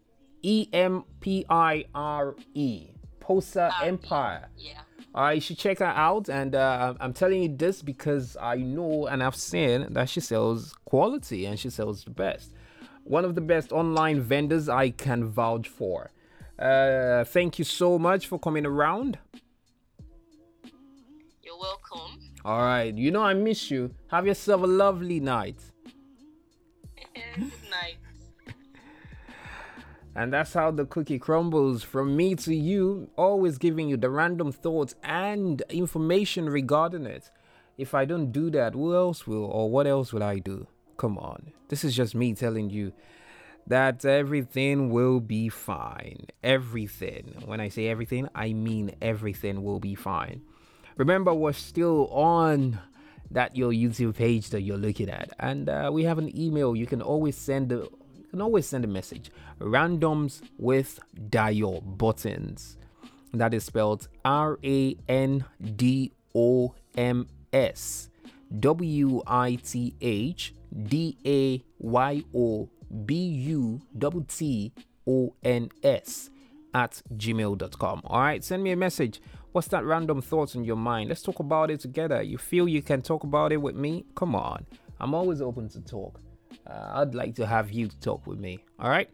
E 0.41 0.67
M 0.73 1.03
P 1.19 1.45
I 1.49 1.85
R 1.93 2.35
E. 2.53 2.87
Posa 3.19 3.73
Empire. 3.83 4.49
Yeah. 4.57 4.81
Right, 5.13 5.34
you 5.34 5.41
should 5.41 5.58
check 5.58 5.80
her 5.80 5.86
out. 5.86 6.30
And 6.30 6.56
uh, 6.56 6.93
I'm 7.00 7.13
telling 7.13 7.43
you 7.43 7.56
this 7.56 7.82
because 7.82 8.38
I 8.39 8.56
know 8.56 9.08
and 9.08 9.21
I've 9.21 9.36
seen 9.36 9.88
that 9.93 10.10
she 10.10 10.19
sells 10.19 10.74
quality 10.86 11.45
and 11.45 11.60
she 11.60 11.69
sells 11.69 12.04
the 12.04 12.12
best. 12.12 12.54
One 13.04 13.26
of 13.26 13.36
the 13.36 13.41
best 13.41 13.71
online 13.71 14.21
vendors 14.21 14.69
I 14.69 14.91
can 14.91 15.26
vouch 15.26 15.67
for. 15.67 16.12
Uh, 16.58 17.24
thank 17.26 17.58
you 17.58 17.65
so 17.65 17.97
much 17.97 18.28
for 18.28 18.38
coming 18.39 18.65
around. 18.65 19.17
You're 21.43 21.58
welcome. 21.60 22.19
All 22.45 22.62
right, 22.62 22.95
you 22.95 23.12
know 23.12 23.24
I 23.24 23.34
miss 23.34 23.71
you. 23.71 23.93
Have 24.08 24.28
yourself 24.28 24.62
a 24.62 24.67
lovely 24.67 25.19
night. 25.19 25.60
Good 27.13 27.52
night. 27.69 27.97
And 30.15 30.34
that's 30.34 30.54
how 30.54 30.71
the 30.71 30.86
cookie 30.86 31.19
crumbles 31.19 31.84
from 31.84 32.17
me 32.17 32.36
to 32.36 32.54
you, 32.54 33.10
always 33.15 33.58
giving 33.58 33.88
you 33.88 33.95
the 33.95 34.10
random 34.10 34.52
thoughts 34.52 34.93
and 35.04 35.62
information 35.69 36.50
regarding 36.50 37.06
it. 37.06 37.32
If 37.78 37.93
I 37.93 38.04
don't 38.06 38.32
do 38.32 38.50
that, 38.52 38.74
who 38.74 38.93
else 38.93 39.26
will, 39.26 39.45
or 39.45 39.69
what 39.69 39.88
else 39.88 40.12
will 40.12 40.24
I 40.24 40.39
do? 40.39 40.67
Come 40.97 41.17
on. 41.17 41.54
This 41.69 41.84
is 41.86 41.95
just 41.95 42.13
me 42.13 42.34
telling 42.34 42.69
you 42.69 42.91
that 43.67 44.04
everything 44.04 44.89
will 44.89 45.21
be 45.21 45.47
fine. 45.47 46.26
Everything. 46.43 47.41
When 47.45 47.62
I 47.62 47.69
say 47.69 47.88
everything, 47.88 48.28
I 48.36 48.52
mean 48.52 48.93
everything 49.02 49.63
will 49.63 49.80
be 49.80 49.95
fine. 49.95 50.41
Remember, 50.97 51.34
we're 51.34 51.54
still 51.54 52.08
on 52.10 52.80
that 53.32 53.56
your 53.56 53.71
YouTube 53.71 54.15
page 54.17 54.50
that 54.50 54.62
you're 54.62 54.78
looking 54.78 55.10
at, 55.10 55.32
and 55.39 55.69
uh, 55.69 55.89
we 55.91 56.04
have 56.04 56.17
an 56.17 56.38
email. 56.38 56.76
You 56.76 56.86
can 56.86 57.02
always 57.02 57.38
send 57.38 57.71
a 57.71 57.88
can 58.32 58.41
always 58.41 58.65
send 58.65 58.84
a 58.84 58.88
message. 58.88 59.30
Randoms 59.60 60.41
with 60.58 61.00
Dayo 61.30 61.82
buttons. 61.98 62.78
That 63.34 63.54
is 63.54 63.65
spelled 63.65 64.08
R 64.26 64.58
A 64.63 64.98
N 65.08 65.46
D 65.76 66.13
O 66.34 66.74
M 66.98 67.28
S 67.54 68.10
W 68.60 69.22
I 69.28 69.56
T 69.56 69.96
H 70.02 70.54
D 70.72 71.17
A 71.26 71.63
Y 71.80 72.24
O 72.34 72.70
B 73.06 73.15
U 73.15 73.82
T 74.00 74.24
T 74.28 74.74
O 75.08 75.34
N 75.44 75.70
S 75.84 76.30
at 76.74 77.02
gmail.com. 77.15 78.02
All 78.06 78.22
right, 78.22 78.44
send 78.44 78.63
me 78.63 78.72
a 78.72 78.78
message. 78.78 79.22
What's 79.52 79.67
that 79.70 79.84
random 79.84 80.22
thoughts 80.22 80.56
in 80.56 80.63
your 80.63 80.78
mind? 80.78 81.10
Let's 81.10 81.22
talk 81.22 81.39
about 81.39 81.70
it 81.70 81.82
together. 81.82 82.22
You 82.22 82.38
feel 82.38 82.67
you 82.67 82.82
can 82.82 83.02
talk 83.02 83.24
about 83.24 83.52
it 83.52 83.58
with 83.58 83.76
me? 83.76 84.06
Come 84.15 84.36
on. 84.36 84.65
I'm 85.00 85.13
always 85.13 85.41
open 85.41 85.67
to 85.70 85.82
talk. 85.82 86.22
Uh, 86.67 86.91
I'd 86.95 87.15
like 87.15 87.35
to 87.35 87.45
have 87.45 87.71
you 87.71 87.89
talk 88.01 88.25
with 88.27 88.39
me. 88.39 88.59
All 88.79 88.89
right. 88.89 89.09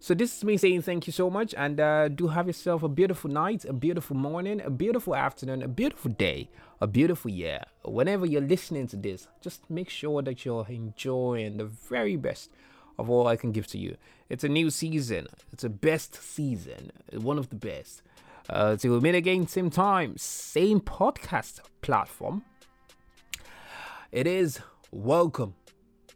So 0.00 0.14
this 0.14 0.36
is 0.36 0.42
me 0.42 0.56
saying 0.56 0.82
thank 0.82 1.06
you 1.06 1.12
so 1.12 1.30
much, 1.30 1.54
and 1.56 1.78
uh, 1.78 2.08
do 2.08 2.26
have 2.26 2.48
yourself 2.48 2.82
a 2.82 2.88
beautiful 2.88 3.30
night, 3.30 3.64
a 3.64 3.72
beautiful 3.72 4.16
morning, 4.16 4.60
a 4.60 4.68
beautiful 4.68 5.14
afternoon, 5.14 5.62
a 5.62 5.68
beautiful 5.68 6.10
day, 6.10 6.50
a 6.80 6.88
beautiful 6.88 7.30
year. 7.30 7.62
Whenever 7.84 8.26
you're 8.26 8.40
listening 8.40 8.88
to 8.88 8.96
this, 8.96 9.28
just 9.40 9.70
make 9.70 9.88
sure 9.88 10.20
that 10.22 10.44
you're 10.44 10.66
enjoying 10.68 11.58
the 11.58 11.66
very 11.66 12.16
best 12.16 12.50
of 12.98 13.08
all 13.08 13.28
I 13.28 13.36
can 13.36 13.52
give 13.52 13.68
to 13.68 13.78
you. 13.78 13.96
It's 14.28 14.42
a 14.42 14.48
new 14.48 14.70
season. 14.70 15.28
It's 15.52 15.62
a 15.62 15.68
best 15.68 16.16
season, 16.16 16.90
one 17.12 17.38
of 17.38 17.50
the 17.50 17.56
best. 17.56 18.02
Uh, 18.50 18.74
till 18.74 18.94
we 18.94 19.00
meet 19.00 19.14
again, 19.14 19.46
same 19.46 19.70
time, 19.70 20.16
same 20.16 20.80
podcast 20.80 21.60
platform. 21.80 22.42
It 24.10 24.26
is 24.26 24.58
welcome 24.90 25.54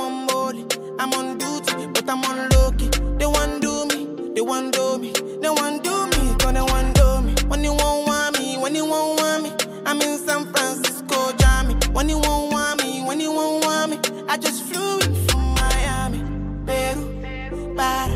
I'm 0.00 0.06
on 0.12 0.26
molly. 0.26 0.64
I'm 1.00 1.12
on 1.12 1.38
duty, 1.38 1.88
but 1.92 2.08
I'm 2.08 2.22
on 2.24 2.48
low 2.50 2.70
key. 2.70 2.88
They 3.18 3.26
want 3.26 3.60
do 3.60 3.84
me, 3.86 4.30
they 4.32 4.40
want 4.40 4.72
do 4.72 4.96
me, 4.96 5.10
they 5.12 5.50
want 5.50 5.82
do 5.82 6.06
me, 6.06 6.36
cause 6.38 6.52
they 6.52 6.60
want 6.60 6.94
do 6.94 7.20
me. 7.22 7.34
When 7.48 7.64
you 7.64 7.72
won't 7.72 8.06
want 8.06 8.38
me, 8.38 8.58
when 8.58 8.76
you 8.76 8.84
won't 8.86 9.20
want 9.20 9.42
me, 9.42 9.50
I'm 9.84 10.00
in 10.00 10.16
San 10.18 10.52
Francisco, 10.52 11.32
Jammy. 11.38 11.74
When 11.90 12.08
you 12.08 12.18
won't 12.18 12.52
want 12.52 12.80
me, 12.84 13.02
when 13.02 13.18
you 13.18 13.32
won't 13.32 13.64
want 13.64 13.90
me, 13.90 13.98
I 14.28 14.36
just 14.36 14.62
flew 14.62 15.00
in 15.00 15.14
from 15.26 15.54
Miami. 15.56 16.22
Peru, 16.64 17.74
para, 17.74 18.14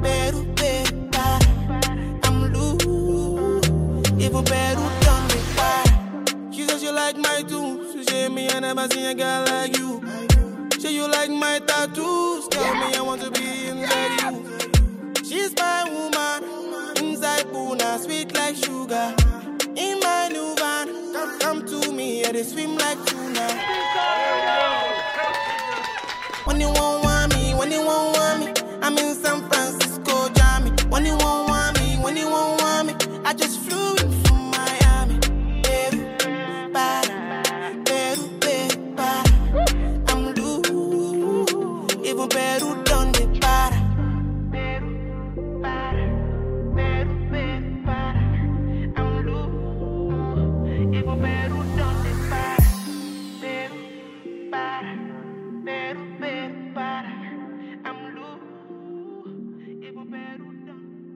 Peru, 0.00 0.46
Peru, 0.54 1.08
para. 1.10 2.20
I'm 2.22 2.52
loose, 2.52 3.66
even 4.22 4.44
Peru 4.44 4.84
done 5.02 5.26
me 5.26 5.40
para. 5.56 6.52
She 6.52 6.68
says 6.68 6.84
you 6.84 6.92
like 6.92 7.16
my 7.16 7.42
tunes, 7.48 7.94
she 7.94 8.04
say 8.04 8.28
me 8.28 8.48
I 8.48 8.60
never 8.60 8.86
seen 8.92 9.06
a 9.06 9.14
girl 9.14 9.44
like 9.46 9.76
you. 9.76 9.79
Tattoos, 11.86 12.46
tell 12.48 12.74
me 12.74 12.94
I 12.94 13.00
want 13.00 13.22
to 13.22 13.30
be 13.30 13.66
inside 13.68 14.20
you. 14.22 15.24
She's 15.24 15.56
my 15.56 15.84
woman, 15.88 16.98
inside 17.02 17.50
Puna, 17.50 17.98
sweet 17.98 18.34
like 18.34 18.56
sugar. 18.56 19.14
In 19.76 19.98
my 20.00 20.28
new 20.28 20.54
van, 20.56 20.88
come, 21.14 21.38
come 21.38 21.66
to 21.66 21.92
me, 21.92 22.20
yeah, 22.20 22.32
they 22.32 22.42
swim 22.42 22.76
like 22.76 22.98
tuna. 23.06 23.29